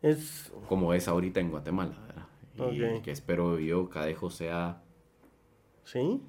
[0.03, 0.53] Es...
[0.69, 2.27] Como es ahorita en Guatemala, ¿verdad?
[2.73, 4.83] Y que espero yo, Cadejo, sea...
[5.85, 6.21] ¿Sí?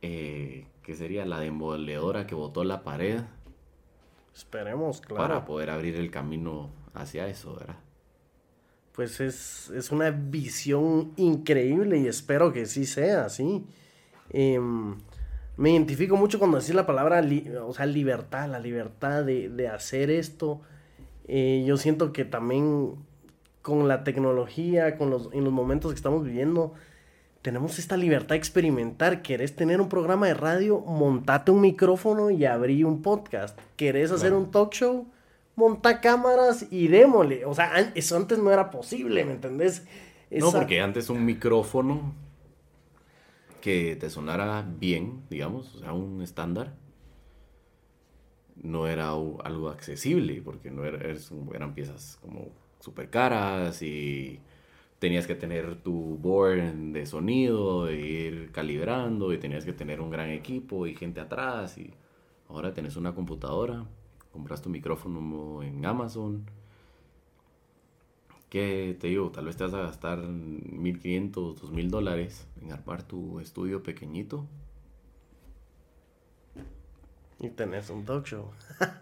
[0.00, 3.20] Eh, que sería la demoledora que botó la pared.
[4.34, 5.22] Esperemos, claro.
[5.22, 7.76] Para poder abrir el camino hacia eso, ¿verdad?
[8.92, 13.64] Pues es, una visión increíble y espero que sí sea así.
[14.30, 14.96] Em,
[15.56, 17.24] me identifico mucho cuando decís la palabra,
[17.64, 20.62] o sea, libertad, la libertad de, hacer esto.
[21.26, 22.96] Eh, yo siento que también
[23.68, 26.72] con la tecnología, con los, en los momentos que estamos viviendo,
[27.42, 29.20] tenemos esta libertad de experimentar.
[29.20, 30.80] ¿Querés tener un programa de radio?
[30.80, 33.58] Montate un micrófono y abrí un podcast.
[33.76, 35.06] ¿Querés hacer un talk show?
[35.54, 37.44] Monta cámaras y démosle.
[37.44, 39.86] O sea, eso antes no era posible, ¿me entendés?
[40.30, 42.14] No, porque antes un micrófono
[43.60, 46.74] que te sonara bien, digamos, o sea, un estándar,
[48.56, 51.00] no era algo accesible, porque no era,
[51.54, 52.48] eran piezas como
[52.80, 54.40] súper caras y
[54.98, 60.10] tenías que tener tu board de sonido, e ir calibrando, y tenías que tener un
[60.10, 61.78] gran equipo y gente atrás.
[61.78, 61.92] Y
[62.48, 63.84] ahora tenés una computadora,
[64.32, 66.46] compras tu micrófono en Amazon.
[68.48, 73.40] Que te digo, tal vez te vas a gastar 1500, 2000 dólares en armar tu
[73.40, 74.46] estudio pequeñito.
[77.40, 78.50] Y tenés un talk show.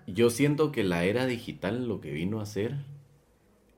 [0.07, 2.75] Yo siento que la era digital lo que vino a hacer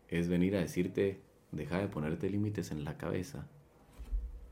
[0.08, 3.46] es venir a decirte, Deja de ponerte límites en la cabeza.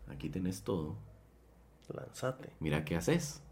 [0.08, 0.96] Aquí tenés todo.
[1.92, 2.50] Lánzate.
[2.58, 3.42] Mira qué haces.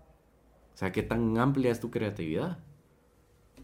[0.74, 2.58] O sea, qué tan amplia es tu creatividad.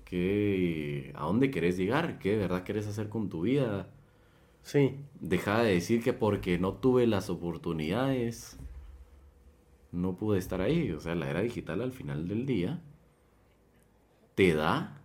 [0.04, 2.18] ¿Qué, ¿A dónde querés llegar?
[2.18, 3.88] ¿Qué de verdad querés hacer con tu vida?
[4.62, 4.96] Sí.
[5.20, 8.58] Deja de decir que porque no tuve las oportunidades,
[9.92, 10.92] no pude estar ahí.
[10.92, 12.82] O sea, la era digital al final del día
[14.34, 15.02] te da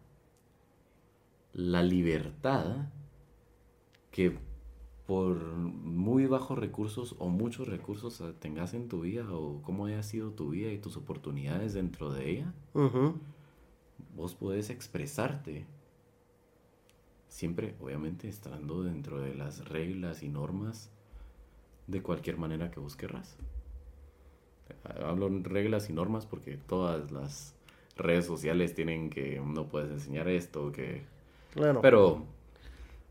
[1.53, 2.89] la libertad
[4.16, 4.32] que
[5.07, 10.32] por muy bajos recursos o muchos recursos tengas en tu vida o cómo haya sido
[10.32, 12.53] tu vida y tus oportunidades dentro de ella,
[14.16, 15.66] vos podés expresarte.
[17.28, 20.89] Siempre, obviamente, estando dentro de las reglas y normas
[21.88, 23.36] de cualquier manera que vos querrás.
[25.03, 27.53] Hablo en reglas y normas porque todas las
[27.97, 31.03] redes sociales tienen que no puedes enseñar esto, que...
[31.51, 31.82] Claro.
[31.82, 32.34] Pero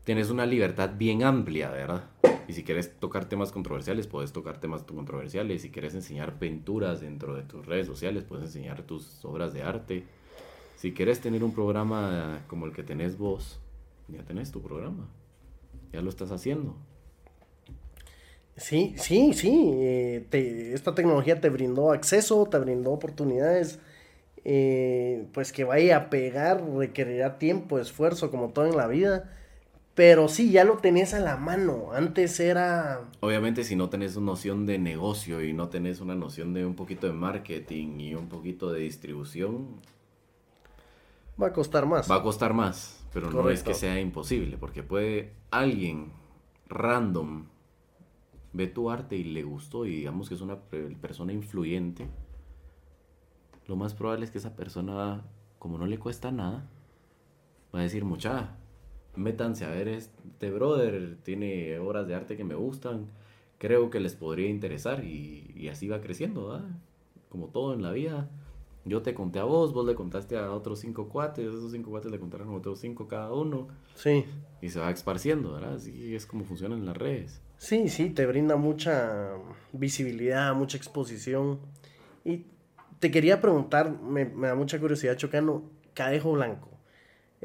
[0.05, 2.05] tienes una libertad bien amplia, ¿verdad?
[2.47, 5.63] Y si quieres tocar temas controversiales, puedes tocar temas controversiales.
[5.63, 10.03] Si quieres enseñar pinturas dentro de tus redes sociales, puedes enseñar tus obras de arte.
[10.77, 13.59] Si quieres tener un programa como el que tenés vos,
[14.07, 15.09] ya tenés tu programa.
[15.91, 16.75] Ya lo estás haciendo.
[18.57, 19.71] Sí, sí, sí.
[19.73, 23.79] Eh, esta tecnología te brindó acceso, te brindó oportunidades.
[24.43, 29.31] Eh, pues que vaya a pegar requerirá tiempo, esfuerzo, como todo en la vida
[29.95, 31.93] pero sí, ya lo tenés a la mano.
[31.93, 33.01] Antes era...
[33.21, 36.75] Obviamente si no tenés una noción de negocio y no tenés una noción de un
[36.75, 39.79] poquito de marketing y un poquito de distribución...
[41.41, 42.11] Va a costar más.
[42.11, 46.11] Va a costar más, pero no es que sea imposible, porque puede alguien
[46.67, 47.45] random
[48.55, 50.57] ve tu arte y le gustó y digamos que es una
[51.01, 52.07] persona influyente,
[53.67, 55.25] lo más probable es que esa persona,
[55.59, 56.69] como no le cuesta nada,
[57.73, 58.55] va a decir mucha
[59.15, 63.07] métanse a ver este brother, tiene obras de arte que me gustan,
[63.57, 66.61] creo que les podría interesar y, así va creciendo,
[67.29, 68.29] Como todo en la vida.
[68.87, 72.11] Yo te conté a vos, vos le contaste a otros cinco cuates, esos cinco cuates
[72.11, 73.67] le contaron a otros cinco cada uno.
[73.95, 74.25] Sí.
[74.61, 75.73] Y se va esparciendo, ¿verdad?
[75.73, 77.41] Así es como funcionan las redes.
[77.57, 79.31] Sí, sí, te brinda mucha
[79.73, 81.59] visibilidad, mucha exposición.
[82.23, 82.45] Y
[82.99, 85.63] te quería preguntar, me, me da mucha curiosidad, Chocano,
[85.95, 86.74] Cadejo Blanco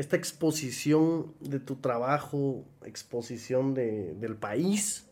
[0.00, 5.06] esta exposición de tu trabajo, exposición de, del país,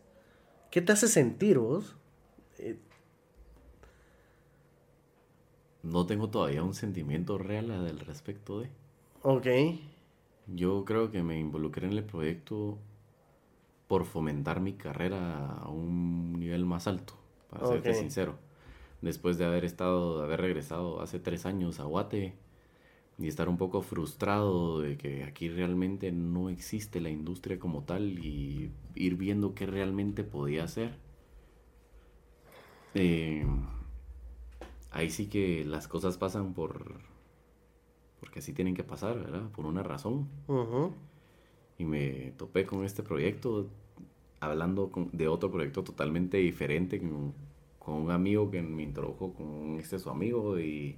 [0.70, 1.94] ¿qué te hace sentir vos?
[2.58, 2.78] Eh,
[5.82, 8.70] no tengo todavía un sentimiento real al respecto de.
[9.22, 9.46] Ok.
[10.46, 12.78] Yo creo que me involucré en el proyecto
[13.88, 17.12] por fomentar mi carrera a un nivel más alto,
[17.50, 17.96] para serte Ok.
[17.96, 18.38] sincero.
[19.02, 22.34] Después de haber estado, de haber regresado hace tres años a Guate
[23.18, 28.18] y estar un poco frustrado de que aquí realmente no existe la industria como tal
[28.24, 30.98] y ir viendo qué realmente podía hacer.
[32.94, 33.44] Eh,
[34.90, 37.00] ahí sí que las cosas pasan por...
[38.20, 39.50] porque así tienen que pasar, ¿verdad?
[39.50, 40.92] Por una razón Ujú.
[41.78, 43.68] y me topé con este proyecto
[44.40, 47.34] hablando con- de otro proyecto totalmente diferente con,
[47.78, 50.96] con un amigo que me introdujo con este su amigo y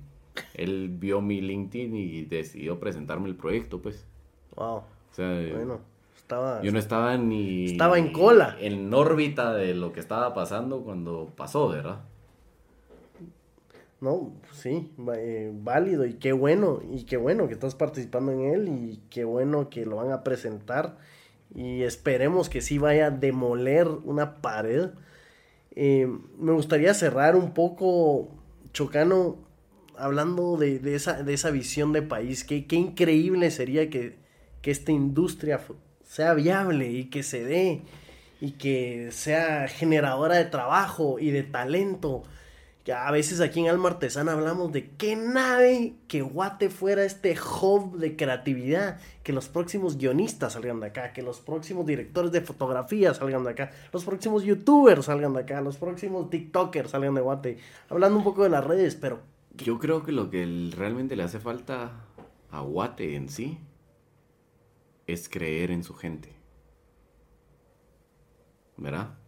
[0.55, 4.05] él vio mi LinkedIn y decidió presentarme el proyecto pues
[4.57, 4.77] Wow.
[4.79, 5.81] o sea Bueno,
[6.17, 6.63] estaba.
[6.63, 8.57] yo no estaba ni Estaba en cola.
[8.61, 12.01] en órbita de lo que estaba pasando cuando pasó verdad
[14.01, 18.69] No, sí, eh, válido y qué bueno, y qué bueno que estás participando en él
[18.69, 20.97] y qué bueno que lo van a presentar
[21.55, 24.91] y esperemos que sí vaya a demoler una pared.
[25.73, 28.29] Eh, me gustaría cerrar un poco,
[28.73, 29.37] Chocano,
[30.01, 32.45] hablando de, de esa, de esa visión de país.
[32.45, 34.17] Qué, qué increíble sería que,
[34.63, 35.61] que esta industria
[36.05, 37.83] sea viable y que se dé
[38.41, 42.23] y que sea generadora de trabajo y de talento.
[42.85, 47.37] Que a veces aquí en Alma Artesana hablamos de qué nave que Guate fuera este
[47.39, 52.41] hub de creatividad, que los próximos guionistas salgan de acá, que los próximos directores de
[52.41, 57.21] fotografía salgan de acá, los próximos youtubers salgan de acá, los próximos tiktokers salgan de
[57.21, 57.59] Guate.
[57.91, 59.21] Hablando un poco de las redes, pero
[59.57, 62.05] yo creo que lo que realmente le hace falta
[62.51, 63.59] a Guate en sí
[65.07, 66.33] es creer en su gente
[68.77, 69.19] ¿verdad?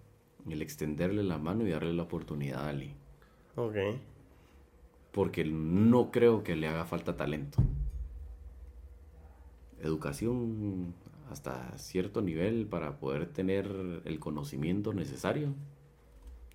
[0.49, 2.95] el extenderle la mano y darle la oportunidad a alguien
[3.57, 3.77] Ok.
[5.13, 7.63] porque no creo que le haga falta talento.
[9.83, 10.95] Educación
[11.31, 15.55] hasta cierto nivel para poder tener el conocimiento necesario.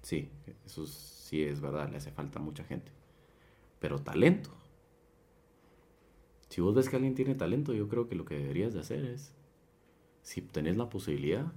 [0.01, 0.29] Sí,
[0.65, 2.91] eso sí es verdad, le hace falta a mucha gente.
[3.79, 4.51] Pero talento.
[6.49, 9.05] Si vos ves que alguien tiene talento, yo creo que lo que deberías de hacer
[9.05, 9.33] es,
[10.21, 11.51] si tenés la posibilidad,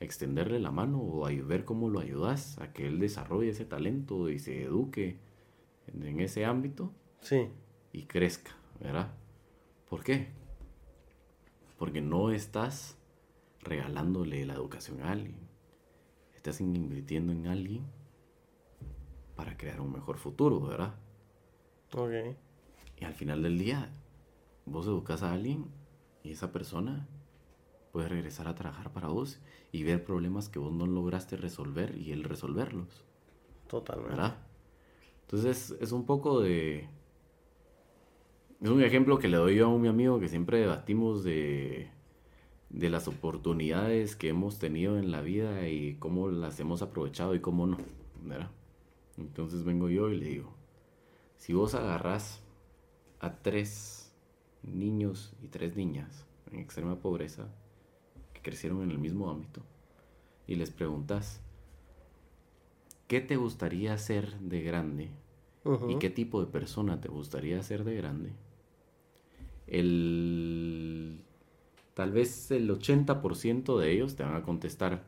[0.00, 4.38] extenderle la mano o ver cómo lo ayudas a que él desarrolle ese talento y
[4.38, 5.18] se eduque
[5.86, 7.48] en, en ese ámbito Sí.
[7.92, 8.50] y crezca,
[8.80, 9.14] ¿verdad?
[9.88, 10.28] ¿Por qué?
[11.78, 12.98] Porque no estás
[13.60, 15.38] regalándole la educación a alguien.
[16.34, 17.84] Estás invirtiendo en alguien
[19.36, 20.94] para crear un mejor futuro, ¿verdad?
[21.94, 22.36] Ok.
[23.00, 23.90] Y al final del día,
[24.66, 25.66] vos educas a alguien
[26.22, 27.06] y esa persona
[27.92, 29.38] puede regresar a trabajar para vos
[29.70, 33.04] y ver problemas que vos no lograste resolver y él resolverlos.
[33.68, 34.10] Totalmente.
[34.10, 34.36] ¿verdad?
[35.22, 36.88] Entonces es un poco de...
[38.60, 41.90] Es un ejemplo que le doy yo a un mi amigo que siempre debatimos de,
[42.70, 47.40] de las oportunidades que hemos tenido en la vida y cómo las hemos aprovechado y
[47.40, 47.78] cómo no,
[48.22, 48.50] ¿verdad?
[49.18, 50.52] Entonces vengo yo y le digo,
[51.36, 52.42] si vos agarrás
[53.20, 54.12] a tres
[54.62, 57.48] niños y tres niñas en extrema pobreza
[58.32, 59.62] que crecieron en el mismo ámbito
[60.46, 61.40] y les preguntas,
[63.08, 65.10] ¿qué te gustaría ser de grande?
[65.88, 68.32] ¿Y qué tipo de persona te gustaría ser de grande?
[69.66, 71.24] El...
[71.94, 75.04] Tal vez el 80% de ellos te van a contestar,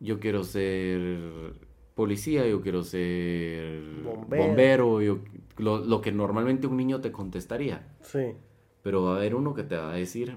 [0.00, 1.65] yo quiero ser
[1.96, 4.44] policía, yo quiero ser Bombero.
[4.46, 5.18] bombero, yo-
[5.56, 7.96] lo, lo que normalmente un niño te contestaría.
[8.02, 8.34] Sí.
[8.82, 10.36] Pero va a haber uno que te va a decir,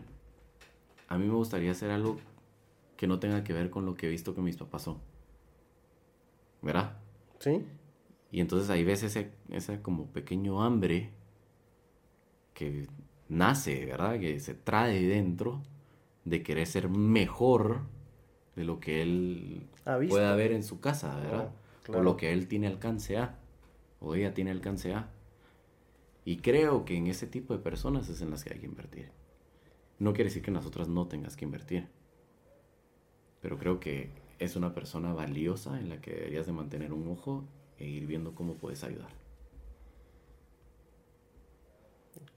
[1.09, 2.17] a mí me gustaría hacer algo
[2.97, 4.97] que no tenga que ver con lo que he visto que mis papás son.
[6.61, 6.97] ¿Verdad?
[7.39, 7.65] Sí.
[8.31, 11.11] Y entonces ahí ves ese, ese como pequeño hambre
[12.53, 12.87] que
[13.27, 14.19] nace, ¿verdad?
[14.19, 15.61] Que se trae dentro
[16.25, 17.81] de querer ser mejor
[18.55, 19.67] de lo que él
[20.07, 21.49] pueda ver en su casa, ¿verdad?
[21.51, 22.01] Oh, claro.
[22.01, 23.35] O lo que él tiene alcance a,
[23.99, 25.09] o ella tiene alcance a.
[26.25, 29.09] Y creo que en ese tipo de personas es en las que hay que invertir.
[29.97, 31.87] No quiere decir que en las otras no tengas que invertir.
[33.41, 37.45] Pero creo que es una persona valiosa en la que deberías de mantener un ojo
[37.77, 39.09] e ir viendo cómo puedes ayudar.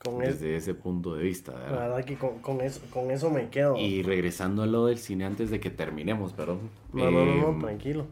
[0.04, 1.78] Con es- Desde ese punto de vista, la ¿verdad?
[1.80, 3.76] verdad que con, con eso, con eso me quedo.
[3.76, 6.70] Y regresando a lo del cine antes de que terminemos, perdón.
[6.92, 8.06] No, no, no, Em, no, tranquilo.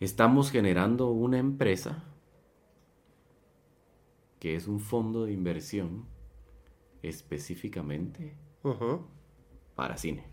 [0.00, 2.04] Estamos generando una empresa
[4.40, 6.06] que es un fondo de inversión
[7.02, 8.34] específicamente
[9.74, 10.24] para cine.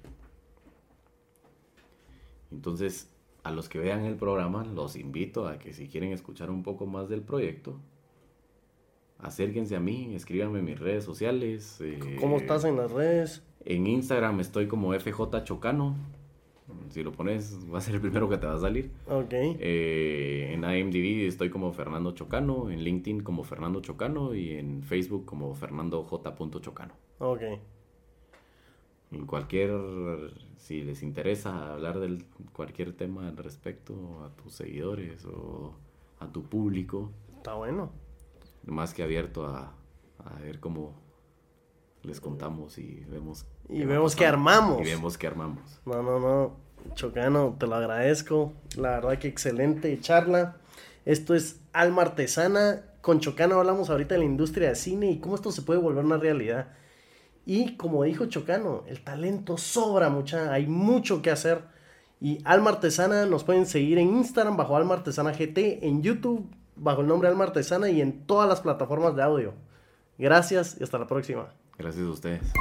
[2.51, 3.09] Entonces,
[3.43, 6.85] a los que vean el programa, los invito a que si quieren escuchar un poco
[6.85, 7.79] más del proyecto,
[9.21, 11.79] acérquense a mí, escríbanme en mis redes sociales.
[11.81, 13.43] eh, ¿Cómo estás en las redes?
[13.65, 15.95] En Instagram estoy como FJ Chocano.
[16.89, 18.91] Si lo pones, va a ser el primero que te va a salir.
[19.07, 19.31] Ok.
[19.31, 25.25] Eh, en IMDb estoy como Fernando Chocano, en LinkedIn como Fernando Chocano y en Facebook
[25.25, 26.35] como Fernando J.
[26.61, 26.93] Chocano.
[27.19, 27.41] Ok.
[29.11, 29.71] En cualquier,
[30.57, 33.93] si les interesa hablar de cualquier tema al respecto
[34.23, 35.73] a tus seguidores o
[36.19, 37.11] a tu público.
[37.35, 37.91] Está bueno.
[38.65, 39.73] Más que abierto a,
[40.23, 41.01] a ver cómo
[42.03, 43.45] les contamos y vemos.
[43.69, 44.81] Y vemos que armamos.
[44.81, 45.81] Y vemos que armamos.
[45.85, 46.55] No, no, no.
[46.95, 48.53] Chocano, te lo agradezco.
[48.75, 50.57] La verdad que excelente charla.
[51.05, 52.83] Esto es Alma Artesana.
[53.01, 56.05] Con Chocano hablamos ahorita de la industria de cine y cómo esto se puede volver
[56.05, 56.73] una realidad.
[57.45, 61.63] Y como dijo Chocano, el talento sobra mucha, hay mucho que hacer.
[62.19, 66.47] Y Alma Artesana nos pueden seguir en Instagram bajo Alma Artesana GT, en YouTube
[66.81, 69.53] bajo el nombre Alma Artesana y en todas las plataformas de audio.
[70.17, 71.53] Gracias y hasta la próxima.
[71.77, 72.53] Gracias a ustedes.